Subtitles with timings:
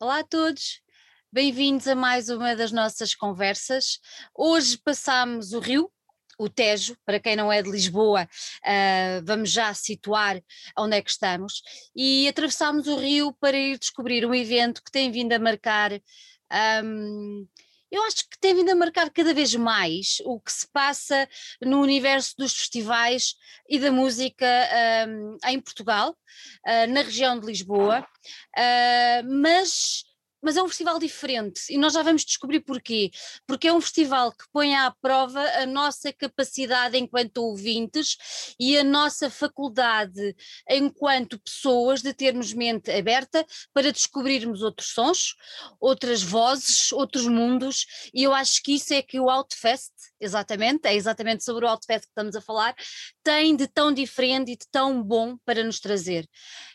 [0.00, 0.80] Olá a todos,
[1.32, 4.00] bem-vindos a mais uma das nossas conversas.
[4.34, 5.88] Hoje passamos o Rio,
[6.36, 10.42] o Tejo, para quem não é de Lisboa, uh, vamos já situar
[10.76, 11.62] onde é que estamos,
[11.94, 15.92] e atravessámos o Rio para ir descobrir um evento que tem vindo a marcar.
[16.82, 17.46] Um,
[17.94, 21.28] eu acho que tem vindo a marcar cada vez mais o que se passa
[21.62, 23.36] no universo dos festivais
[23.68, 24.46] e da música
[25.08, 30.04] um, em Portugal, uh, na região de Lisboa, uh, mas
[30.44, 33.10] mas é um festival diferente e nós já vamos descobrir porquê.
[33.46, 38.84] Porque é um festival que põe à prova a nossa capacidade enquanto ouvintes e a
[38.84, 40.36] nossa faculdade
[40.68, 45.34] enquanto pessoas de termos mente aberta para descobrirmos outros sons,
[45.80, 50.94] outras vozes, outros mundos, e eu acho que isso é que o Outfest, exatamente, é
[50.94, 52.74] exatamente sobre o Outfest que estamos a falar,
[53.22, 56.28] tem de tão diferente e de tão bom para nos trazer.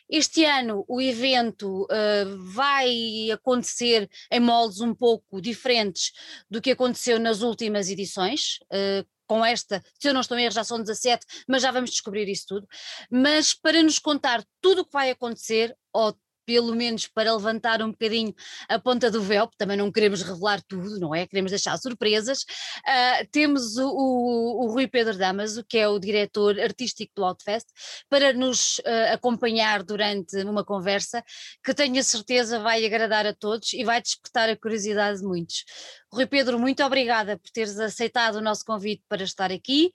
[0.09, 6.11] Este ano o evento uh, vai acontecer em moldes um pouco diferentes
[6.49, 8.57] do que aconteceu nas últimas edições.
[8.71, 11.91] Uh, com esta, se eu não estou em erro, já são 17, mas já vamos
[11.91, 12.67] descobrir isso tudo.
[13.11, 16.17] Mas para nos contar tudo o que vai acontecer, ou
[16.49, 18.33] pelo menos para levantar um bocadinho
[18.67, 21.27] a ponta do véu, também não queremos revelar tudo, não é?
[21.27, 22.41] Queremos deixar surpresas.
[22.41, 27.67] Uh, temos o, o, o, Rui Pedro Damaso, que é o diretor artístico do Outfest,
[28.09, 31.23] para nos uh, acompanhar durante uma conversa
[31.63, 35.65] que tenho a certeza vai agradar a todos e vai despertar a curiosidade de muitos.
[36.11, 39.91] Rui Pedro, muito obrigada por teres aceitado o nosso convite para estar aqui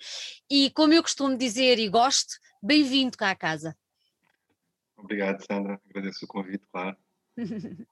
[0.48, 3.76] e, como eu costumo dizer e gosto, bem-vindo cá à casa.
[5.04, 5.78] Obrigado, Sandra.
[5.90, 6.96] Agradeço o convite, claro.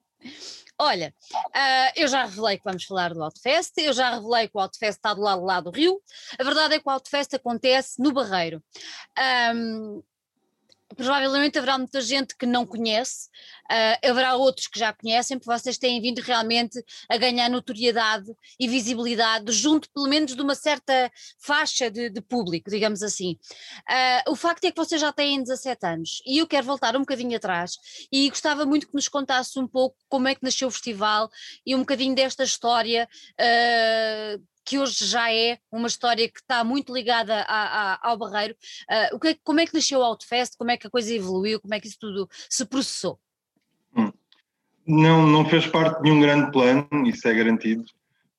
[0.79, 4.61] Olha, uh, eu já revelei que vamos falar do Outfest, eu já revelei que o
[4.61, 6.01] Outfest está do lado lá do Rio.
[6.39, 8.63] A verdade é que o Outfest acontece no Barreiro.
[9.55, 10.03] Um,
[10.95, 13.29] provavelmente haverá muita gente que não conhece,
[13.71, 18.69] uh, haverá outros que já conhecem, porque vocês têm vindo realmente a ganhar notoriedade e
[18.69, 23.39] visibilidade junto, pelo menos, de uma certa faixa de, de público, digamos assim.
[23.89, 27.01] Uh, o facto é que vocês já têm 17 anos e eu quero voltar um
[27.01, 27.73] bocadinho atrás
[28.11, 31.29] e gostava muito que nos contasse um pouco como é que nasceu o festival
[31.67, 33.09] e um bocadinho desta história
[33.41, 38.55] uh, que hoje já é uma história que está muito ligada a, a, ao Barreiro.
[38.91, 40.57] Uh, o que, é como é que nasceu o Outfest?
[40.57, 41.61] Como é que a coisa evoluiu?
[41.61, 43.19] Como é que isso tudo se processou?
[43.97, 44.13] Hum.
[44.87, 47.85] Não, não fez parte de nenhum grande plano, isso é garantido.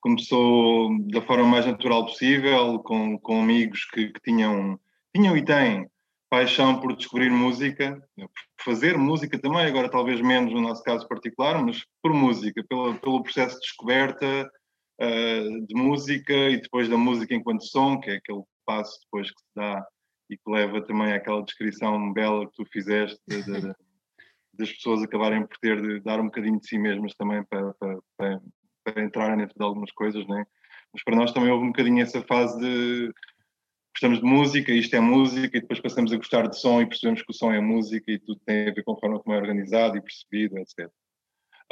[0.00, 4.78] Começou da forma mais natural possível, com, com amigos que, que tinham,
[5.14, 5.88] tinham e têm
[6.28, 8.28] paixão por descobrir música, por
[8.64, 13.22] fazer música também, agora talvez menos no nosso caso particular, mas por música, pelo, pelo
[13.22, 14.50] processo de descoberta,
[15.00, 19.40] uh, de música e depois da música enquanto som, que é aquele passo depois que
[19.40, 19.86] se dá
[20.30, 23.74] e que leva também àquela descrição bela que tu fizeste de, de,
[24.54, 27.98] das pessoas acabarem por ter de dar um bocadinho de si mesmas também para, para,
[28.16, 28.40] para,
[28.84, 30.46] para entrarem dentro de algumas coisas, né?
[30.92, 33.12] mas para nós também houve um bocadinho essa fase de
[33.94, 37.22] gostamos de música, isto é música, e depois passamos a gostar de som e percebemos
[37.22, 39.38] que o som é música e tudo tem a ver com a forma como é
[39.38, 40.90] organizado e percebido, etc.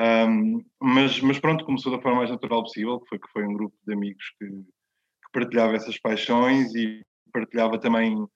[0.01, 3.55] Um, mas, mas, pronto, começou da forma mais natural possível, que foi, que foi um
[3.55, 8.27] grupo de amigos que, que partilhava essas paixões e partilhava também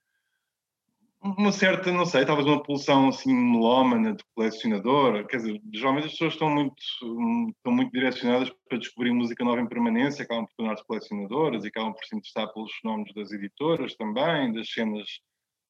[1.23, 6.13] uma certa, não sei, talvez uma pulsão assim melómana de colecionador, quer dizer, geralmente as
[6.13, 10.87] pessoas estão muito, estão muito direcionadas para descobrir música nova em permanência, acabam por tornar-se
[10.87, 15.09] colecionadoras e acabam por se interessar pelos fenómenos das editoras também, das cenas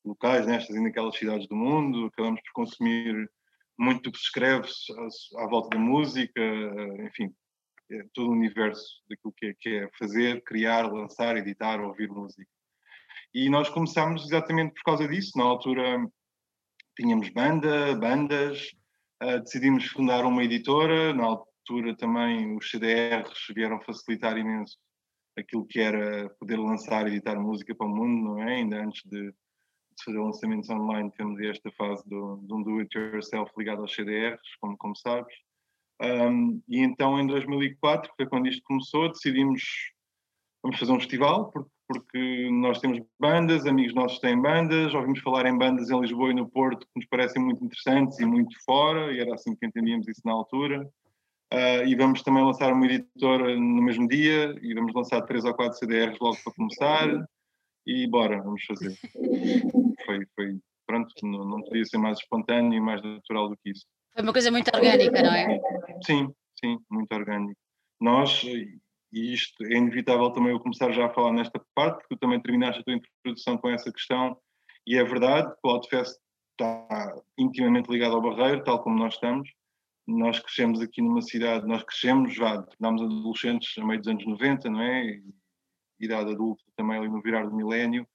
[0.05, 3.29] locais nestas e naquelas cidades do mundo, acabamos por consumir
[3.79, 4.69] muito que se escreve
[5.39, 6.41] à volta da música,
[7.07, 7.35] enfim,
[7.91, 12.51] é todo o universo daquilo que é, que é fazer, criar, lançar, editar, ouvir música.
[13.33, 15.37] E nós começámos exatamente por causa disso.
[15.37, 16.05] Na altura
[16.97, 18.71] tínhamos banda, bandas,
[19.23, 21.13] uh, decidimos fundar uma editora.
[21.13, 24.77] Na altura também os CDRs vieram facilitar imenso
[25.39, 28.55] aquilo que era poder lançar e editar música para o mundo, não é?
[28.55, 29.33] Ainda antes de,
[29.97, 34.77] de fazer lançamentos online, temos esta fase do, de um do-it-yourself ligado aos CDRs, como,
[34.77, 35.35] como sabes.
[36.03, 39.63] Um, e então, em 2004, foi quando isto começou, decidimos
[40.63, 45.47] vamos fazer um festival, porque, porque nós temos bandas, amigos nossos têm bandas, ouvimos falar
[45.47, 49.13] em bandas em Lisboa e no Porto que nos parecem muito interessantes e muito fora,
[49.13, 50.87] e era assim que entendíamos isso na altura.
[51.55, 55.55] Uh, e vamos também lançar uma editora no mesmo dia, e vamos lançar três ou
[55.55, 57.27] quatro CDRs logo para começar
[57.87, 58.99] e bora, vamos fazer.
[60.07, 63.85] Foi, foi pronto, não, não podia ser mais espontâneo e mais natural do que isso.
[64.15, 65.61] Foi uma coisa muito orgânica, não é?
[66.05, 67.61] Sim, sim, muito orgânico.
[68.01, 72.19] Nós, e isto é inevitável também eu começar já a falar nesta parte, porque tu
[72.19, 74.39] também terminaste a tua introdução com essa questão,
[74.87, 76.17] e é verdade, o Outfest
[76.53, 79.51] está intimamente ligado ao Barreiro, tal como nós estamos,
[80.07, 84.71] nós crescemos aqui numa cidade, nós crescemos, já tornámos adolescentes a meio dos anos 90,
[84.71, 85.21] não é?
[85.99, 88.07] idade adulta também ali no virar do milénio,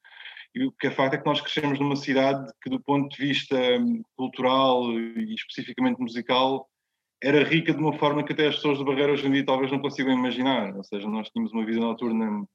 [0.54, 3.26] e o que é facto é que nós crescemos numa cidade que, do ponto de
[3.26, 6.70] vista hum, cultural e especificamente musical,
[7.24, 9.72] era rica de uma forma que até as pessoas do Barreiro hoje em dia talvez
[9.72, 10.76] não consigam imaginar.
[10.76, 12.46] Ou seja, nós tínhamos uma vida noturna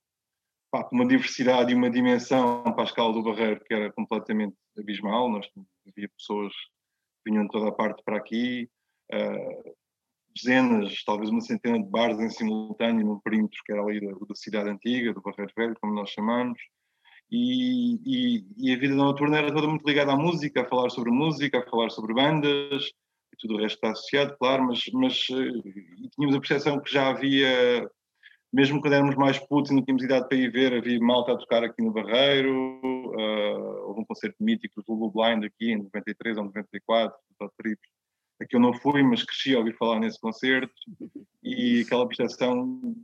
[0.71, 4.57] pá, com uma diversidade e uma dimensão para a escala do Barreiro que era completamente
[4.77, 5.31] abismal.
[5.31, 5.49] Nós
[5.89, 8.69] havia pessoas que vinham de toda a parte para aqui,
[9.13, 9.77] uh,
[10.35, 14.35] dezenas, talvez uma centena de bares em simultâneo num perímetro que era ali da, da
[14.35, 16.59] cidade antiga, do Barreiro Velho, como nós chamamos.
[17.31, 21.11] E, e, e, a vida noturna era toda muito ligada à música, a falar sobre
[21.11, 22.84] música, a falar sobre bandas,
[23.32, 27.08] e tudo o resto está associado, claro, mas, mas eh, tínhamos a percepção que já
[27.08, 27.90] havia,
[28.52, 31.37] mesmo quando éramos mais putos e não tínhamos idade para ir ver, havia malta a
[31.37, 36.38] tocar aqui no Barreiro, uh, houve um concerto mítico do Lulu Blind aqui em 93
[36.38, 37.90] ou 94, do Trips,
[38.40, 40.73] a que eu não fui, mas cresci a ouvir falar nesse concerto,
[41.43, 42.94] e aquela percepção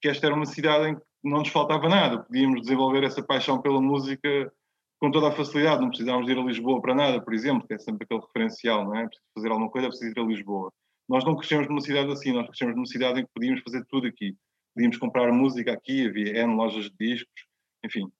[0.00, 3.60] que esta era uma cidade em que não nos faltava nada, podíamos desenvolver essa paixão
[3.60, 4.52] pela música
[4.98, 7.78] com toda a facilidade, não precisávamos ir a Lisboa para nada, por exemplo, que é
[7.78, 9.06] sempre aquele referencial, não é?
[9.06, 10.72] Preciso fazer alguma coisa, é preciso ir a Lisboa.
[11.08, 14.06] Nós não crescemos numa cidade assim, nós crescemos numa cidade em que podíamos fazer tudo
[14.06, 14.34] aqui.
[14.74, 17.46] Podíamos comprar música aqui, havia N lojas de discos,
[17.84, 18.10] enfim,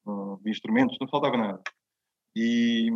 [0.43, 1.61] de instrumentos, não faltava nada.
[2.35, 2.91] E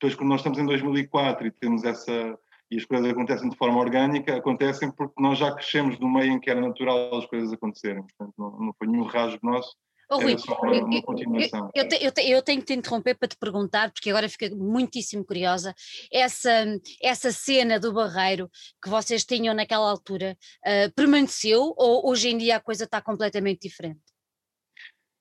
[0.00, 2.38] depois, quando nós estamos em 2004 e temos essa,
[2.70, 6.40] e as coisas acontecem de forma orgânica, acontecem porque nós já crescemos no meio em
[6.40, 8.02] que era natural as coisas acontecerem.
[8.02, 9.76] Portanto, não, não foi nenhum rasgo nosso.
[10.10, 10.36] Oh, Rui.
[11.74, 15.22] Eu, eu, eu, eu, tenho que te interromper para te perguntar, porque agora fica muitíssimo
[15.22, 15.74] curiosa,
[16.10, 16.64] essa,
[17.02, 18.50] essa cena do Barreiro
[18.82, 20.36] que vocês tinham naquela altura,
[20.66, 24.00] uh, permaneceu ou hoje em dia a coisa está completamente diferente?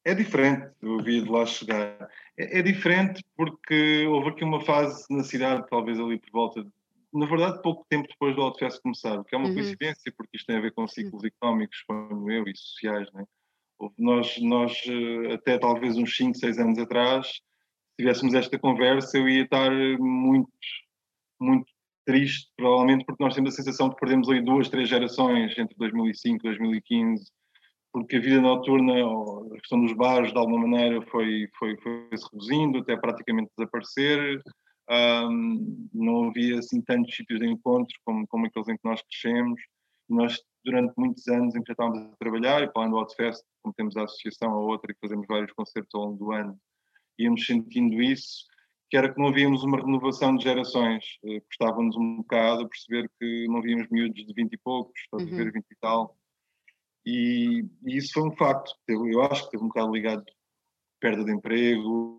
[0.06, 2.10] É diferente, eu vi de lá chegar.
[2.38, 6.72] É, é diferente porque houve aqui uma fase na cidade, talvez ali por volta de
[7.14, 9.54] na verdade, pouco tempo depois do Outfest começar, o que é uma uhum.
[9.54, 11.28] coincidência, porque isto tem a ver com ciclos uhum.
[11.28, 13.08] económicos, como eu, e sociais.
[13.14, 13.26] Né?
[13.98, 17.42] Nós, nós, eh, até talvez uns 5, 6 anos atrás, se
[17.98, 20.52] tivéssemos esta conversa, eu ia estar muito,
[21.40, 21.72] muito
[22.06, 25.76] triste, provavelmente, porque nós temos a sensação de que perdemos ali duas, três gerações entre
[25.78, 27.26] 2005 e 2015,
[27.92, 32.28] porque a vida noturna, a questão dos bares, de alguma maneira, foi, foi, foi se
[32.32, 34.42] reduzindo até praticamente desaparecer
[34.90, 39.62] um, não havia assim tantos sítios de encontro como, como aqueles em que nós crescemos.
[40.10, 43.74] Nós, durante muitos anos, em que já estávamos a trabalhar, e para do Outfest, como
[43.74, 46.58] temos a associação a outra e fazemos vários concertos ao longo do ano,
[47.20, 48.46] íamos sentindo isso,
[48.90, 51.04] que era que não havíamos uma renovação de gerações.
[51.24, 55.24] Uh, Custava-nos um bocado a perceber que não víamos miúdos de 20 e poucos, estás
[55.24, 55.34] uhum.
[55.34, 56.18] a ver, 20 e tal.
[57.06, 58.72] E, e, isso foi um facto.
[58.88, 60.24] Eu acho que teve um bocado ligado
[61.00, 62.18] perda de emprego,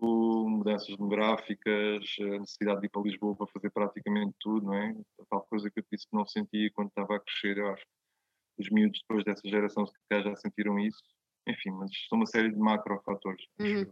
[0.49, 4.95] mudanças demográficas, a necessidade de ir para Lisboa para fazer praticamente tudo, não é?
[5.19, 7.83] A tal coisa que eu disse que não sentia quando estava a crescer, eu acho
[7.83, 11.01] que os miúdos depois dessa geração se calhar já sentiram isso.
[11.47, 13.45] Enfim, mas são uma série de macrofatores.
[13.59, 13.91] Uhum.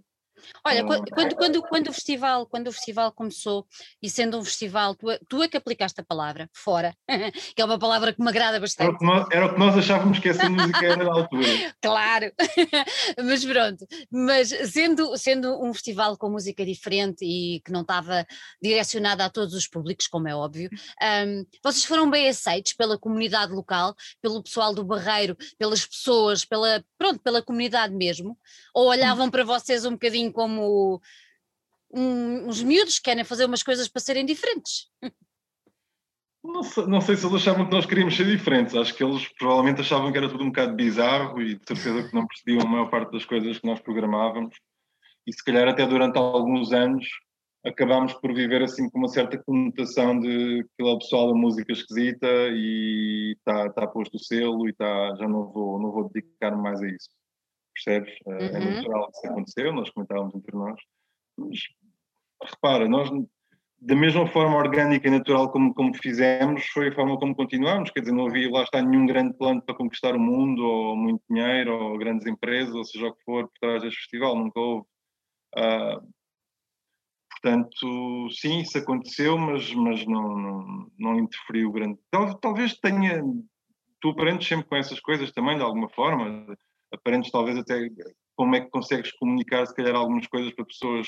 [0.63, 3.65] Olha, quando, quando, quando, o festival, quando o festival começou,
[4.01, 6.95] e sendo um festival, tu, tu é que aplicaste a palavra, fora,
[7.55, 8.87] que é uma palavra que me agrada bastante.
[8.87, 11.47] Era o que nós, era o que nós achávamos que essa música era na altura.
[11.81, 12.31] claro,
[13.23, 18.25] mas pronto, mas sendo, sendo um festival com música diferente e que não estava
[18.61, 20.69] direcionada a todos os públicos, como é óbvio,
[21.01, 26.83] um, vocês foram bem aceitos pela comunidade local, pelo pessoal do Barreiro, pelas pessoas, pela,
[26.97, 28.37] pronto, pela comunidade mesmo,
[28.73, 31.01] ou olhavam para vocês um bocadinho assim como
[31.93, 34.87] um, uns miúdos que querem fazer umas coisas para serem diferentes.
[36.43, 38.75] Não sei, não sei, se eles achavam que nós queríamos ser diferentes.
[38.75, 42.15] Acho que eles provavelmente achavam que era tudo um bocado bizarro e de certeza que
[42.15, 44.55] não percebiam a maior parte das coisas que nós programávamos.
[45.25, 47.05] E se calhar até durante alguns anos
[47.65, 52.27] acabámos por viver assim com uma certa conotação de aquele é pessoal da música esquisita
[52.51, 56.81] e está tá posto o selo e tá, já não vou, não vou dedicar-me mais
[56.81, 57.09] a isso
[57.83, 58.13] percebes?
[58.27, 58.55] É, é uhum.
[58.55, 60.79] É natural que isso aconteceu, nós comentávamos entre nós.
[61.37, 61.59] Mas
[62.43, 63.09] repara, nós
[63.79, 67.99] da mesma forma orgânica e natural como, como fizemos, foi a forma como continuámos, quer
[67.99, 71.73] dizer, não havia lá está nenhum grande plano para conquistar o mundo, ou muito dinheiro,
[71.73, 74.87] ou grandes empresas, ou seja o que for, por trás deste festival, nunca houve.
[75.55, 76.13] Uh,
[77.31, 81.99] portanto, sim, isso aconteceu, mas, mas não, não, não interferiu grande.
[82.41, 83.23] Talvez tenha,
[84.01, 86.57] tu aprendes sempre com essas coisas também, de alguma forma,
[86.93, 87.89] aparentes talvez até
[88.35, 91.07] como é que consegues comunicar se calhar algumas coisas para pessoas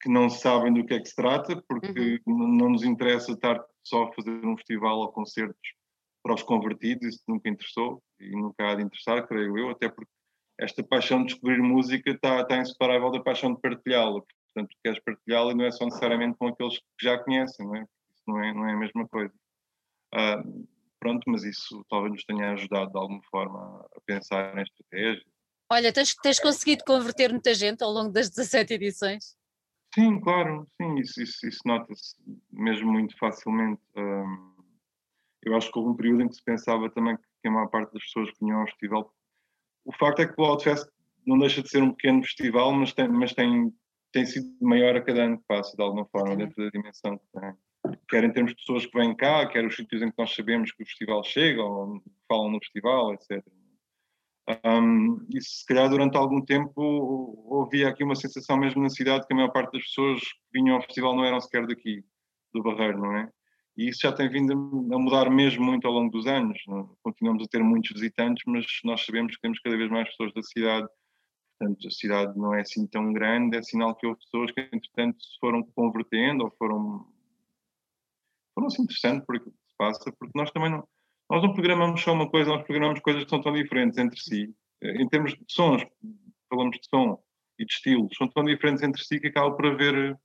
[0.00, 2.56] que não sabem do que é que se trata, porque uhum.
[2.56, 5.74] não nos interessa estar só a fazer um festival ou concertos
[6.22, 10.10] para os convertidos, isso nunca interessou e nunca há de interessar, creio eu, até porque
[10.58, 14.20] esta paixão de descobrir música está, está inseparável da paixão de partilhá-la.
[14.52, 17.86] Portanto, queres partilhá-la e não é só necessariamente com aqueles que já conhecem, não é?
[18.12, 19.32] Isso não é, não é a mesma coisa.
[20.14, 20.68] Uh,
[21.00, 25.24] pronto, mas isso talvez nos tenha ajudado de alguma forma a pensar em estratégia.
[25.72, 29.36] Olha, tens, tens conseguido converter muita gente ao longo das 17 edições?
[29.94, 32.14] Sim, claro, sim, isso, isso, isso nota-se
[32.52, 33.80] mesmo muito facilmente.
[33.96, 34.54] Um,
[35.42, 37.92] eu acho que houve um período em que se pensava também que a maior parte
[37.92, 39.12] das pessoas que vinham ao festival.
[39.84, 40.86] O facto é que o Outfest
[41.26, 43.72] não deixa de ser um pequeno festival, mas tem, mas tem,
[44.12, 47.40] tem sido maior a cada ano que passa, de alguma forma, dentro da dimensão que
[47.40, 47.52] tem.
[48.10, 50.72] Quer em termos de pessoas que vêm cá, quer os sítios em que nós sabemos
[50.72, 53.42] que o festival chega, ou falam no festival, etc.
[54.64, 59.32] Um, e se calhar durante algum tempo havia aqui uma sensação mesmo na cidade que
[59.32, 62.04] a maior parte das pessoas que vinham ao festival não eram sequer daqui,
[62.52, 63.30] do Barreiro, não é?
[63.76, 66.58] E isso já tem vindo a mudar mesmo muito ao longo dos anos.
[66.68, 66.84] É?
[67.02, 70.42] Continuamos a ter muitos visitantes, mas nós sabemos que temos cada vez mais pessoas da
[70.42, 70.88] cidade.
[71.58, 75.22] Portanto, a cidade não é assim tão grande, é sinal que houve pessoas que, entretanto,
[75.22, 77.06] se foram convertendo ou foram.
[78.60, 80.86] Foram assim interessantes por aquilo que se passa, porque nós também não.
[81.30, 84.52] Nós não programamos só uma coisa, nós programamos coisas que são tão diferentes entre si.
[84.82, 85.84] Em termos de sons,
[86.48, 87.22] falamos de som
[87.58, 90.18] e de estilos, são tão diferentes entre si que acaba por haver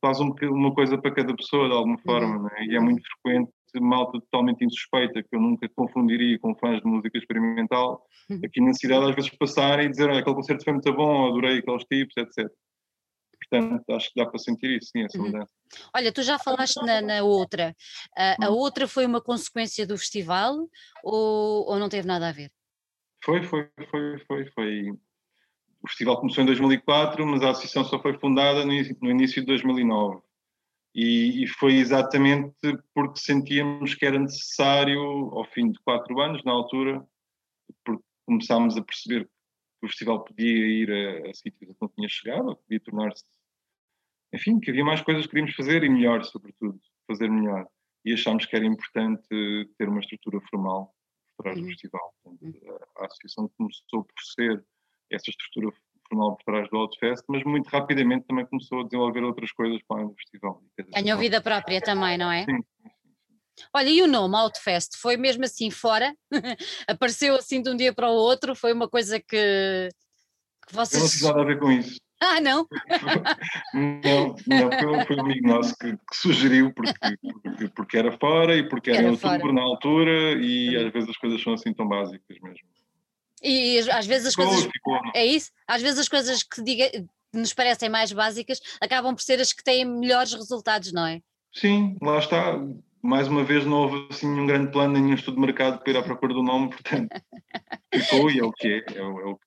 [0.00, 2.66] faz um, uma coisa para cada pessoa de alguma forma, né?
[2.66, 7.18] e é muito frequente malta totalmente insuspeita, que eu nunca confundiria com fãs de música
[7.18, 8.40] experimental, uhum.
[8.44, 11.84] aqui na cidade às vezes passarem e dizer, aquele concerto foi muito bom, adorei aqueles
[11.84, 12.50] tipos, etc.
[13.50, 15.26] Portanto, acho que dá para sentir isso, sim, essa uhum.
[15.26, 15.52] mudança.
[15.94, 17.74] Olha, tu já falaste na, na outra,
[18.16, 20.54] a, a, outra foi uma consequência do festival
[21.02, 22.50] ou, ou não teve nada a ver?
[23.24, 24.92] Foi, foi, foi, foi, foi
[25.82, 29.46] o festival começou em 2004, mas a associação só foi fundada no, no início de
[29.46, 30.20] 2009.
[30.94, 32.56] E, e, foi exatamente
[32.92, 35.00] porque sentíamos que era necessário,
[35.32, 37.06] ao fim de quatro anos, na altura,
[37.84, 42.08] porque começámos a perceber que o festival podia ir a, a sítios que não tinha
[42.08, 43.24] chegado, podia tornar-se.
[44.34, 47.66] Enfim, que havia mais coisas que queríamos fazer e melhor, sobretudo, fazer melhor.
[48.04, 49.26] E achámos que era importante
[49.76, 50.94] ter uma estrutura formal
[51.36, 51.70] por trás do uhum.
[51.70, 52.14] festival.
[52.22, 52.58] Portanto,
[52.98, 54.64] a, a associação começou por ser
[55.10, 55.72] essa estrutura
[56.08, 60.06] formal por trás do Outfest, mas muito rapidamente também começou a desenvolver outras coisas para
[60.06, 60.62] o festival.
[60.94, 62.44] Ganhou vida própria também, não é?
[62.44, 62.60] Sim.
[63.74, 66.14] Olha, e o nome Outfest foi mesmo assim fora?
[66.86, 68.54] Apareceu assim de um dia para o outro?
[68.54, 69.88] Foi uma coisa que,
[70.66, 70.94] que vocês.
[70.94, 71.98] Eu não tive nada a ver com isso.
[72.20, 72.66] Ah, não?
[73.72, 76.92] não, não foi, um amigo nosso que, que sugeriu porque,
[77.42, 81.16] porque, porque, era fora e porque era, era outubro na altura e às vezes as
[81.16, 82.68] coisas são assim tão básicas mesmo.
[83.42, 84.68] E às vezes as coisas.
[85.14, 85.52] É isso?
[85.66, 86.90] Às vezes as coisas que, diga,
[87.32, 91.20] nos parecem mais básicas acabam por ser as que têm melhores resultados, não é?
[91.52, 92.58] Sim, lá está.
[93.00, 95.96] Mais uma vez não houve assim um grande plano, nenhum estudo de mercado para ir
[95.96, 97.08] à procura do nome, portanto
[97.94, 99.40] ficou e é o que é, é o, é o,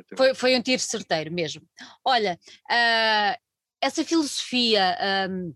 [0.00, 1.62] até foi, foi um tiro certeiro mesmo.
[2.04, 2.38] Olha,
[2.70, 3.40] uh,
[3.80, 4.96] essa filosofia
[5.30, 5.54] um,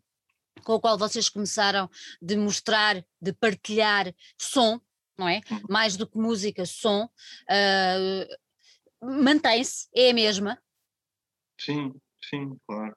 [0.62, 1.88] com a qual vocês começaram
[2.20, 4.80] de mostrar, de partilhar som,
[5.18, 5.40] não é?
[5.50, 5.60] Uhum.
[5.68, 8.26] Mais do que música, som, uh,
[9.22, 10.62] mantém-se, é a mesma?
[11.60, 12.96] Sim, sim, claro.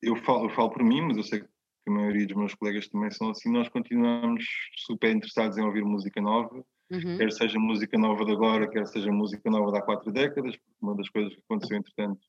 [0.00, 1.48] Eu falo, eu falo por mim, mas eu sei que
[1.88, 3.50] a maioria dos meus colegas também são assim.
[3.50, 4.44] Nós continuamos
[4.76, 7.18] super interessados em ouvir música nova, uhum.
[7.18, 10.76] quer seja música nova de agora, quer seja música nova de há quatro décadas, porque
[10.80, 12.20] uma das coisas que aconteceu, entretanto,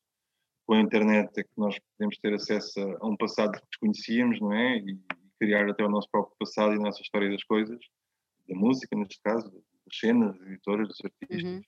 [0.66, 4.54] com a internet é que nós podemos ter acesso a um passado que desconhecíamos, não
[4.54, 4.78] é?
[4.78, 5.00] E
[5.40, 7.80] criar até o nosso próprio passado e a nossa história das coisas
[8.48, 11.44] da música, neste caso, das cenas, das editoras, dos artistas.
[11.44, 11.62] Uhum.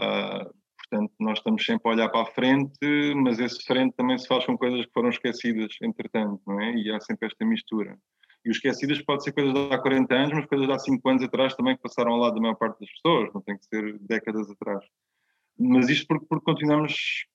[0.00, 4.28] Uh, portanto, nós estamos sempre a olhar para a frente, mas esse frente também se
[4.28, 6.74] faz com coisas que foram esquecidas, entretanto, não é?
[6.74, 7.98] E há sempre esta mistura.
[8.44, 11.08] E os esquecidas pode ser coisas de há 40 anos, mas coisas de há 5
[11.08, 13.64] anos atrás também que passaram ao lado da maior parte das pessoas, não tem que
[13.66, 14.84] ser décadas atrás.
[15.58, 17.26] Mas isto porque, porque continuamos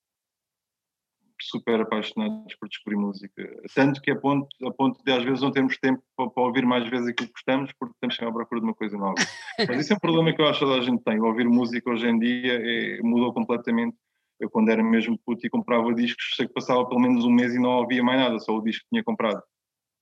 [1.40, 3.48] super apaixonados por descobrir música.
[3.74, 6.66] Tanto que a ponto, a ponto de às vezes não termos tempo para, para ouvir
[6.66, 9.14] mais vezes aquilo que gostamos, porque estamos sempre à procura de uma coisa nova.
[9.68, 11.20] Mas isso é um problema que eu acho que a gente tem.
[11.20, 13.96] ouvir música hoje em dia é, mudou completamente.
[14.40, 17.54] Eu, quando era mesmo puto e comprava discos, sei que passava pelo menos um mês
[17.54, 19.42] e não ouvia mais nada, só o disco que tinha comprado.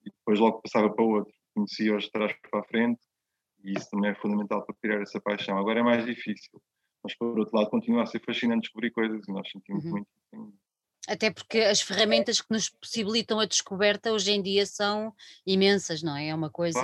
[0.06, 1.32] E depois logo passava para outro.
[1.54, 3.00] Conhecia os de trás para a frente
[3.64, 5.58] e isso também é fundamental para criar essa paixão.
[5.58, 6.62] Agora é mais difícil.
[7.02, 9.90] Mas, por outro lado, continua a ser fascinante descobrir coisas e nós sentimos uhum.
[9.92, 10.08] muito
[11.06, 15.14] até porque as ferramentas que nos possibilitam a descoberta hoje em dia são
[15.46, 16.28] imensas, não é?
[16.28, 16.80] É uma coisa.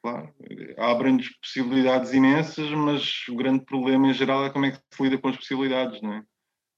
[0.00, 0.34] Claro, claro.
[0.78, 5.18] abrem-nos possibilidades imensas, mas o grande problema em geral é como é que se lida
[5.18, 6.24] com as possibilidades, não é?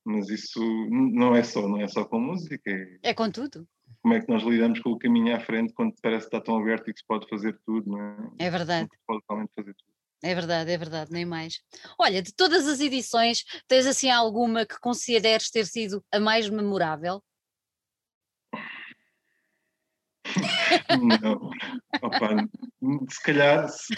[0.06, 2.70] Mas isso não é só, não é só com música.
[2.70, 3.66] É, é com tudo.
[4.00, 6.60] Como é que nós lidamos com o caminho à frente quando parece que está tão
[6.60, 8.46] aberto e que se pode fazer tudo, não é?
[8.46, 8.88] É verdade.
[8.88, 9.96] Se pode realmente fazer tudo.
[10.22, 11.60] É verdade, é verdade, nem mais.
[11.98, 17.20] Olha, de todas as edições, tens assim alguma que consideres ter sido a mais memorável?
[21.20, 21.50] não.
[22.00, 22.48] Opa,
[23.10, 23.92] se calhar se...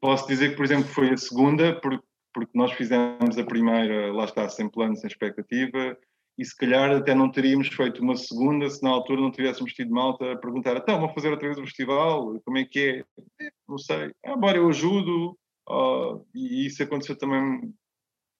[0.00, 4.24] posso dizer que, por exemplo, foi a segunda, porque, porque nós fizemos a primeira, lá
[4.24, 5.96] está, sem plano, sem expectativa,
[6.38, 9.92] e se calhar até não teríamos feito uma segunda se na altura não tivéssemos tido
[9.92, 13.04] malta a perguntar então, vamos fazer outra vez o festival, como é que
[13.40, 13.50] é?
[13.68, 17.74] Não sei, ah, eu ajudo, oh, e isso aconteceu também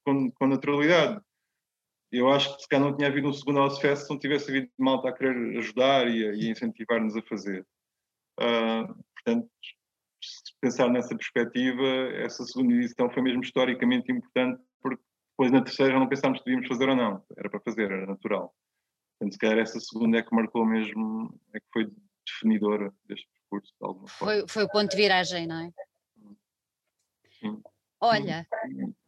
[0.05, 1.21] com, com naturalidade.
[2.11, 4.51] Eu acho que se calhar não tinha havido um segundo House Fest se não tivesse
[4.51, 7.67] havido malta a querer ajudar e incentivar-nos a fazer.
[8.39, 9.49] Uh, portanto,
[10.27, 11.87] se pensar nessa perspectiva,
[12.17, 15.03] essa segunda edição foi mesmo historicamente importante porque
[15.33, 18.55] depois na terceira não pensámos se devíamos fazer ou não, era para fazer, era natural.
[19.19, 21.91] Portanto, se calhar essa segunda é que marcou mesmo, é que foi
[22.27, 24.35] definidora deste percurso de alguma forma.
[24.35, 25.73] Foi, foi o ponto de viragem, não é?
[27.41, 27.63] Sim.
[28.05, 28.45] Olha.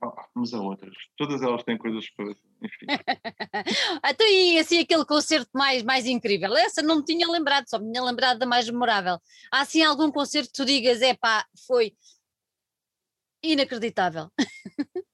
[0.01, 0.95] Ah, mas há outras.
[1.17, 2.31] Todas elas têm coisas para.
[2.31, 2.87] Enfim.
[4.09, 6.55] então, e assim, aquele concerto mais, mais incrível?
[6.57, 9.19] Essa não me tinha lembrado, só me tinha lembrado da mais memorável.
[9.51, 11.97] Há assim algum concerto que tu digas, é pá, foi
[13.43, 14.31] inacreditável?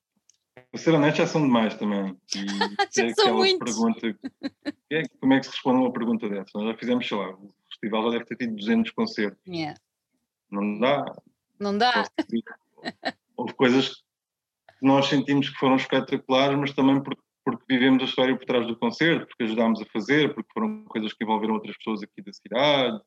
[0.86, 2.14] Honesto, já são demais também.
[2.36, 2.38] E
[2.94, 3.64] já é são muitos.
[3.64, 4.18] Pergunta,
[4.90, 6.50] é, como é que se responde a uma pergunta dessa?
[6.54, 9.40] Nós já fizemos, sei lá, o festival já deve ter tido 200 concertos.
[9.48, 9.80] Yeah.
[10.50, 11.16] Não dá.
[11.58, 12.04] Não dá
[13.40, 18.36] houve coisas que nós sentimos que foram espetaculares, mas também porque, porque vivemos a história
[18.36, 22.02] por trás do concerto, porque ajudámos a fazer, porque foram coisas que envolveram outras pessoas
[22.02, 23.00] aqui da cidade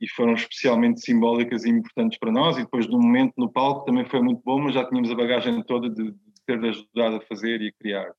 [0.00, 2.56] e foram especialmente simbólicas e importantes para nós.
[2.56, 5.62] E depois do momento no palco também foi muito bom, mas já tínhamos a bagagem
[5.64, 8.12] toda de, de ter ajudado a fazer e a criar.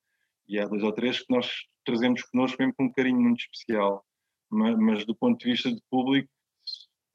[0.48, 1.52] E há dois ou três que nós
[1.84, 4.06] trazemos connosco mesmo com um carinho muito especial.
[4.50, 6.30] Mas, mas do ponto de vista de público,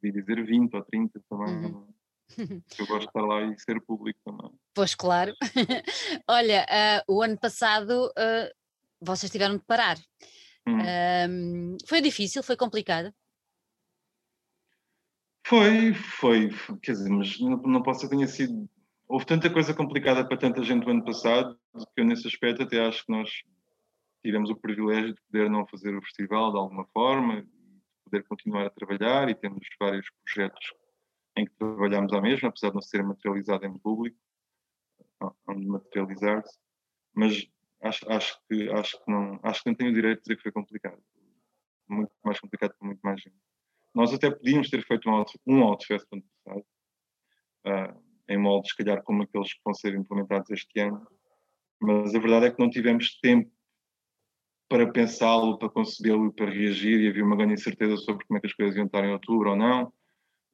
[0.00, 1.64] podia dizer 20 ou 30 também.
[1.66, 1.99] Uhum.
[2.78, 4.50] Eu gosto de estar lá e ser público também.
[4.74, 5.34] Pois claro.
[6.28, 6.66] Olha,
[7.08, 8.50] uh, o ano passado uh,
[9.00, 9.96] vocês tiveram de parar.
[10.66, 11.76] Hum.
[11.86, 13.12] Foi difícil, foi complicado?
[15.46, 16.50] Foi, foi,
[16.82, 18.68] quer dizer, mas não, não posso ter tenha sido.
[19.08, 21.58] Houve tanta coisa complicada para tanta gente o ano passado
[21.94, 23.28] que eu, nesse aspecto, até acho que nós
[24.22, 27.48] tivemos o privilégio de poder não fazer o festival de alguma forma, de
[28.04, 30.72] poder continuar a trabalhar e temos vários projetos
[31.36, 34.18] em que trabalhámos à mesma, apesar de não ser materializado em público,
[35.48, 36.58] onde materializar-se,
[37.14, 37.46] mas
[37.82, 40.42] acho, acho, que, acho, que não, acho que não tenho o direito de dizer que
[40.42, 41.02] foi complicado.
[41.88, 43.36] Muito mais complicado para muito mais gente.
[43.94, 46.64] Nós até podíamos ter feito um, out, um Outfest ano passado,
[47.66, 51.04] uh, em moldes, se calhar, como aqueles que vão ser implementados este ano,
[51.80, 53.50] mas a verdade é que não tivemos tempo
[54.68, 58.40] para pensá-lo, para concebê-lo e para reagir, e havia uma grande incerteza sobre como é
[58.40, 59.92] que as coisas iam estar em outubro ou não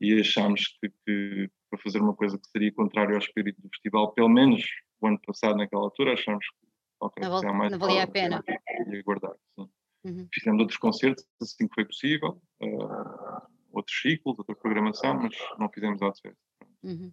[0.01, 4.13] e achámos que, que, para fazer uma coisa que seria contrário ao espírito do festival,
[4.13, 4.63] pelo menos
[5.01, 6.67] o ano passado, naquela altura, achámos que
[7.01, 8.43] okay, não, mais não valia a pena.
[8.91, 9.35] E aguardar.
[10.05, 10.29] Uhum.
[10.33, 16.01] Fizemos outros concertos assim que foi possível, uh, outros ciclos, outra programação, mas não fizemos
[16.01, 16.37] outfest.
[16.83, 17.13] Uhum.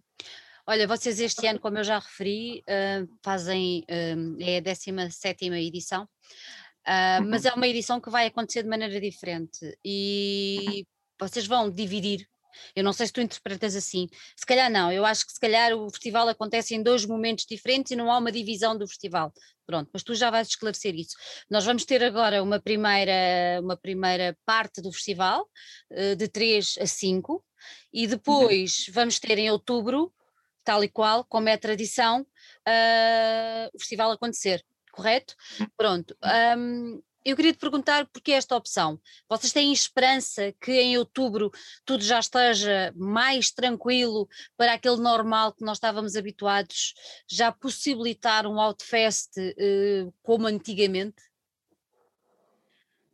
[0.66, 6.02] Olha, vocês este ano, como eu já referi, uh, fazem, uh, é a 17 edição,
[6.02, 7.28] uhum.
[7.28, 10.86] mas é uma edição que vai acontecer de maneira diferente e
[11.20, 12.28] vocês vão dividir
[12.74, 14.08] eu não sei se tu interpretas assim.
[14.36, 17.92] Se calhar não, eu acho que se calhar o festival acontece em dois momentos diferentes
[17.92, 19.32] e não há uma divisão do festival.
[19.66, 21.16] Pronto, mas tu já vais esclarecer isso.
[21.50, 25.48] Nós vamos ter agora uma primeira, uma primeira parte do festival,
[25.90, 27.42] eh, de 3 a 5,
[27.92, 28.10] e uhum.
[28.10, 28.94] depois uhum.
[28.94, 30.12] vamos ter em outubro,
[30.62, 35.34] tal e qual, como é tradição, uh, o festival acontecer, correto?
[35.60, 35.66] Uhum.
[35.76, 36.16] Pronto.
[36.58, 39.00] Um, eu queria te perguntar porque esta opção.
[39.28, 41.50] Vocês têm esperança que em outubro
[41.84, 46.94] tudo já esteja mais tranquilo para aquele normal que nós estávamos habituados,
[47.28, 51.22] já possibilitar um Outfest uh, como antigamente?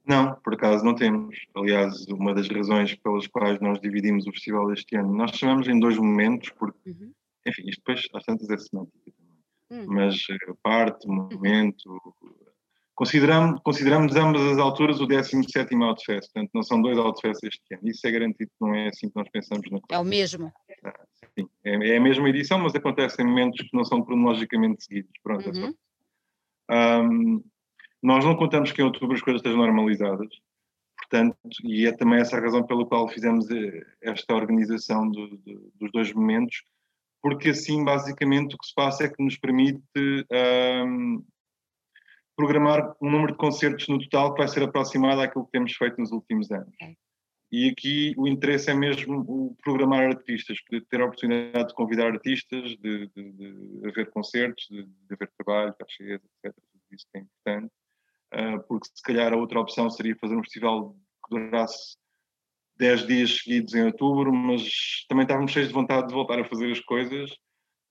[0.04, 1.36] Não, por acaso não temos.
[1.54, 5.78] Aliás, uma das razões pelas quais nós dividimos o festival este ano, nós chamamos em
[5.78, 7.12] dois momentos, porque, uhum.
[7.46, 9.86] enfim, isto depois às tantas é semântica também.
[9.86, 9.94] Uhum.
[9.94, 12.00] Mas a parte, o momento,
[13.00, 17.88] Consideramos, consideramos ambas as alturas o 17 Outfest, portanto não são dois Outfests este ano.
[17.88, 20.52] Isso é garantido não é assim que nós pensamos na É o mesmo.
[20.84, 20.92] Ah,
[21.34, 25.12] sim, é, é, a mesma edição, mas acontece em momentos que não são cronologicamente seguidos.
[25.22, 25.74] Pronto, é uhum.
[26.68, 27.42] é um,
[28.02, 30.28] nós não contamos que em outubro as coisas estejam normalizadas,
[30.98, 35.72] portanto, e é também essa a razão pela qual fizemos eh, esta organização do, do,
[35.80, 36.64] dos dois momentos,
[37.22, 39.80] porque assim basicamente o que se passa é que nos permite
[40.86, 41.24] um,
[42.40, 46.00] programar um número de concertos no total que vai ser aproximado àquilo que temos feito
[46.00, 46.74] nos últimos anos.
[47.52, 52.06] E aqui o interesse é mesmo o programar artistas, poder ter a oportunidade de convidar
[52.06, 56.54] artistas, de, de, de haver concertos, de, de haver trabalho, cachês, etc.
[56.54, 57.72] Tudo isso é importante.
[58.32, 61.96] Uh, porque se calhar a outra opção seria fazer um festival que durasse
[62.78, 66.70] 10 dias seguidos em outubro, mas também estávamos cheios de vontade de voltar a fazer
[66.70, 67.30] as coisas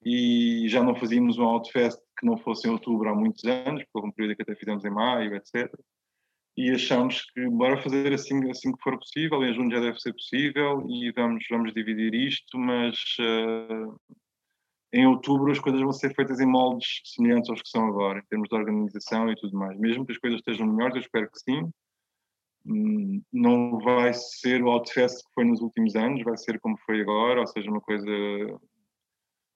[0.04, 4.10] e já não fazíamos um Outfest que não fosse em outubro há muitos anos, houve
[4.10, 5.70] um período que até fizemos em maio, etc.
[6.58, 10.14] E achamos que bora fazer assim, assim que for possível, em junho já deve ser
[10.14, 13.98] possível e vamos, vamos dividir isto, mas uh,
[14.92, 18.26] em outubro as coisas vão ser feitas em moldes semelhantes aos que são agora, em
[18.30, 19.78] termos de organização e tudo mais.
[19.80, 21.72] Mesmo que as coisas estejam melhores, eu espero que sim,
[22.66, 27.02] hum, não vai ser o Outfest que foi nos últimos anos, vai ser como foi
[27.02, 28.10] agora, ou seja, uma coisa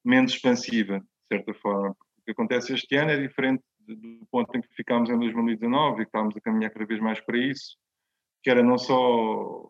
[0.03, 1.91] menos expansiva, de certa forma.
[1.91, 5.97] O que acontece este ano é diferente do ponto em que ficámos em 2019 e
[5.97, 7.77] que estávamos a caminhar cada vez mais para isso,
[8.41, 9.69] que era não só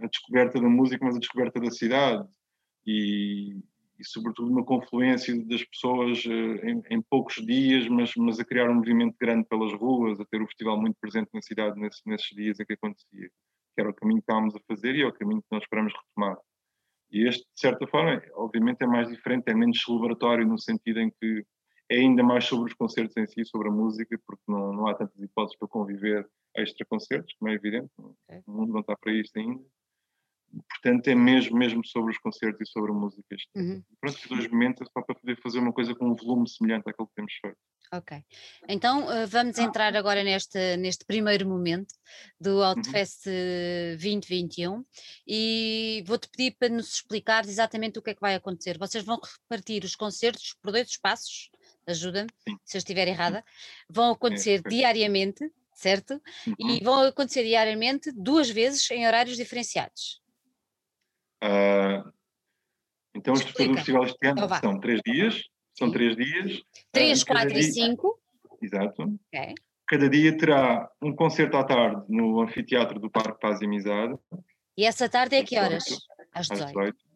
[0.00, 2.28] a descoberta da música, mas a descoberta da cidade
[2.86, 3.62] e,
[3.98, 8.68] e sobretudo uma confluência das pessoas eh, em, em, poucos dias, mas, mas a criar
[8.68, 12.28] um movimento grande pelas ruas, a ter o festival muito presente na cidade nesses, nesses
[12.34, 15.12] dias em que acontecia, que era o caminho que estávamos a fazer e é o
[15.12, 16.36] caminho que nós esperamos retomar.
[17.12, 21.10] E este, de certa forma, obviamente é mais diferente, é menos celebratório no sentido em
[21.10, 21.44] que
[21.90, 24.94] é ainda mais sobre os concertos em si, sobre a música, porque não, não há
[24.94, 28.42] tantas hipóteses para conviver extra concertos, como é evidente, okay.
[28.46, 29.62] o mundo não está para isto ainda.
[30.68, 33.36] Portanto, é mesmo, mesmo sobre os concertos e sobre a música.
[33.54, 33.82] Uhum.
[34.00, 36.88] Pronto, os dois momentos é só para poder fazer uma coisa com um volume semelhante
[36.88, 37.58] àquele que temos feito.
[37.94, 38.24] Ok.
[38.66, 41.94] Então uh, vamos entrar agora neste, neste primeiro momento
[42.40, 42.64] do uhum.
[42.64, 43.98] Outfest uhum.
[44.00, 44.82] 2021
[45.26, 48.78] e vou-te pedir para nos explicar exatamente o que é que vai acontecer.
[48.78, 51.50] Vocês vão repartir os concertos por dois espaços,
[51.86, 52.30] ajuda-me
[52.64, 53.44] se eu estiver errada,
[53.90, 56.14] vão acontecer é, diariamente, certo?
[56.46, 56.70] Uhum.
[56.70, 60.21] E vão acontecer diariamente duas vezes em horários diferenciados.
[61.42, 62.12] Uh,
[63.14, 65.42] então, a estrutura do festival este ano então, são três dias,
[65.76, 65.94] são Sim.
[65.94, 66.62] três dias.
[66.92, 68.20] Três, uh, quatro e cinco.
[68.60, 69.02] Exato.
[69.28, 69.54] Okay.
[69.88, 74.14] Cada dia terá um concerto à tarde no anfiteatro do Parque Paz e Amizade.
[74.76, 75.84] E essa tarde é a que horas?
[76.32, 76.64] Às 18.
[76.64, 77.12] Às 18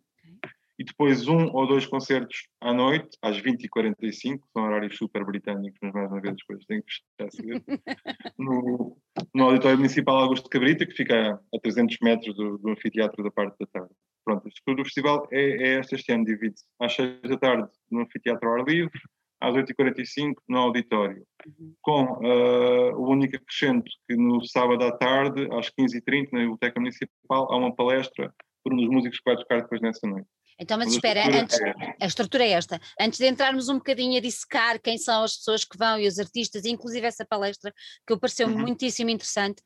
[0.79, 5.93] e depois um ou dois concertos à noite, às 20h45, são horários super britânicos, mas
[5.93, 7.65] mais uma vez as coisas têm que fechar cedo,
[8.39, 8.97] no,
[9.35, 13.57] no Auditório Municipal Augusto Cabrita, que fica a 300 metros do, do anfiteatro da parte
[13.59, 13.95] da tarde.
[14.27, 17.69] Pronto, a estrutura do festival é, é esta este ano, divide-se às 6 da tarde
[17.89, 19.01] no anfiteatro ao ar livre,
[19.41, 21.75] às 8h45 no auditório, uhum.
[21.81, 27.53] com uh, o único acrescento que no sábado à tarde, às 15h30, na Biblioteca Municipal,
[27.53, 28.35] há uma palestra
[28.65, 30.27] por um dos músicos que vai tocar depois nessa noite.
[30.59, 32.81] Então, mas espera, antes, é a estrutura é esta.
[32.99, 36.19] Antes de entrarmos um bocadinho a dissecar quem são as pessoas que vão e os
[36.19, 37.73] artistas, inclusive essa palestra
[38.07, 38.61] que eu pareceu uhum.
[38.61, 39.63] muitíssimo interessante,